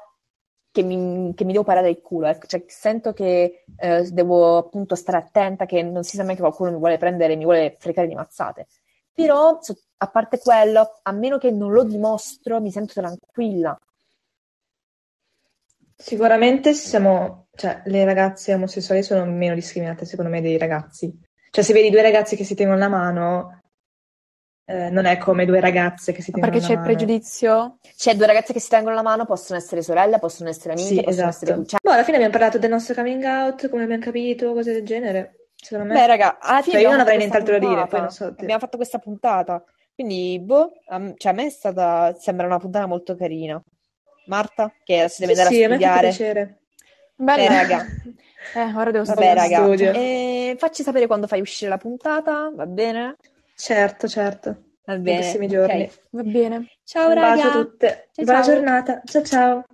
che 0.70 0.82
mi, 0.82 1.34
che 1.34 1.44
mi 1.44 1.52
devo 1.52 1.64
parare 1.64 1.90
il 1.90 2.00
culo, 2.00 2.26
ecco. 2.26 2.46
Cioè, 2.46 2.64
sento 2.68 3.12
che 3.12 3.64
eh, 3.76 4.08
devo 4.10 4.56
appunto 4.56 4.94
stare 4.94 5.18
attenta, 5.18 5.66
che 5.66 5.82
non 5.82 6.04
si 6.04 6.16
sa 6.16 6.24
mai 6.24 6.34
che 6.34 6.40
qualcuno 6.40 6.70
mi 6.70 6.78
vuole 6.78 6.96
prendere, 6.96 7.36
mi 7.36 7.44
vuole 7.44 7.76
fregare 7.78 8.08
di 8.08 8.14
mazzate. 8.14 8.66
Però, 9.12 9.58
a 9.98 10.06
parte 10.08 10.38
quello, 10.38 11.00
a 11.02 11.12
meno 11.12 11.36
che 11.36 11.50
non 11.50 11.70
lo 11.70 11.84
dimostro, 11.84 12.62
mi 12.62 12.70
sento 12.70 12.94
tranquilla. 12.94 13.78
Sicuramente 15.94 16.72
siamo, 16.72 17.48
cioè, 17.54 17.82
le 17.84 18.04
ragazze 18.04 18.54
omosessuali 18.54 19.02
sono 19.02 19.26
meno 19.26 19.54
discriminate, 19.54 20.06
secondo 20.06 20.30
me, 20.30 20.40
dei 20.40 20.56
ragazzi. 20.56 21.14
Cioè, 21.50 21.62
se 21.62 21.74
vedi 21.74 21.90
due 21.90 22.00
ragazzi 22.00 22.36
che 22.36 22.44
si 22.44 22.54
tengono 22.54 22.78
la 22.78 22.88
mano, 22.88 23.61
eh, 24.64 24.90
non 24.90 25.04
è 25.06 25.18
come 25.18 25.44
due 25.44 25.60
ragazze 25.60 26.12
che 26.12 26.22
si 26.22 26.30
tengono 26.32 26.52
perché 26.52 26.66
c'è 26.66 26.72
la 26.74 26.80
il 26.80 26.86
mano. 26.86 26.94
pregiudizio? 26.94 27.78
Cioè, 27.96 28.14
due 28.16 28.26
ragazze 28.26 28.52
che 28.52 28.60
si 28.60 28.68
tengono 28.68 28.94
la 28.94 29.02
mano 29.02 29.24
possono 29.24 29.58
essere 29.58 29.82
sorelle, 29.82 30.18
possono 30.18 30.48
essere 30.48 30.74
amiche, 30.74 30.88
Sì, 30.94 31.02
possono 31.02 31.28
esatto. 31.28 31.52
essere... 31.52 31.66
Cioè, 31.66 31.78
Boh, 31.82 31.90
alla 31.90 32.04
fine 32.04 32.16
abbiamo 32.16 32.32
parlato 32.32 32.58
del 32.58 32.70
nostro 32.70 32.94
coming 32.94 33.22
out, 33.24 33.68
come 33.68 33.82
abbiamo 33.84 34.02
capito, 34.02 34.52
cose 34.52 34.72
del 34.72 34.84
genere. 34.84 35.48
Secondo 35.54 35.92
me. 35.92 35.98
Beh, 36.00 36.06
raga, 36.06 36.38
alla 36.40 36.62
fine 36.62 36.78
Cioè, 36.78 36.82
io 36.82 36.90
abbiamo 36.90 36.96
non 36.96 37.00
avrei 37.00 37.18
fatto 37.18 37.28
questa 37.28 37.38
nient'altro 37.38 37.52
da 37.54 37.58
dire, 37.58 37.86
puntata. 37.86 37.86
poi 37.88 38.00
non 38.00 38.10
so. 38.10 38.24
Abbiamo 38.26 38.60
fatto 38.60 38.76
questa 38.76 38.98
puntata. 38.98 39.64
Quindi, 39.94 40.40
boh, 40.40 40.72
cioè, 41.16 41.32
a 41.32 41.34
me 41.34 41.46
è 41.46 41.50
stata... 41.50 42.14
sembra 42.18 42.46
una 42.46 42.58
puntata 42.58 42.86
molto 42.86 43.14
carina. 43.16 43.62
Marta, 44.26 44.72
che 44.84 45.08
si 45.08 45.20
deve 45.20 45.34
Sì, 45.34 45.40
andare 45.40 45.54
sì, 45.56 45.62
a 45.62 45.66
a 45.66 45.68
me 45.68 45.78
fa 45.78 45.88
studiare. 45.88 46.08
piacere. 46.08 46.58
Bella. 47.14 47.42
Eh, 47.42 47.48
raga. 47.48 47.86
Eh, 48.54 48.60
ora 48.74 48.90
devo 48.90 49.04
Vabbè, 49.04 49.34
studiare. 49.34 49.34
raga. 49.34 49.56
studio. 49.62 49.92
Eh, 49.92 50.56
facci 50.58 50.82
sapere 50.82 51.06
quando 51.06 51.28
fai 51.28 51.40
uscire 51.40 51.70
la 51.70 51.78
puntata, 51.78 52.50
va 52.52 52.66
bene? 52.66 53.16
Certo, 53.64 54.08
certo. 54.08 54.48
Va 54.84 54.94
nei 54.94 55.02
bene, 55.02 55.20
prossimi 55.20 55.46
ok. 55.46 55.52
giorni. 55.52 55.90
Va 56.10 56.22
bene. 56.24 56.66
Ciao 56.84 57.08
Un 57.08 57.14
raga. 57.14 57.50
Ciao, 58.12 58.24
Buona 58.24 58.42
ciao. 58.42 58.54
giornata. 58.54 59.02
Ciao 59.04 59.22
ciao. 59.22 59.64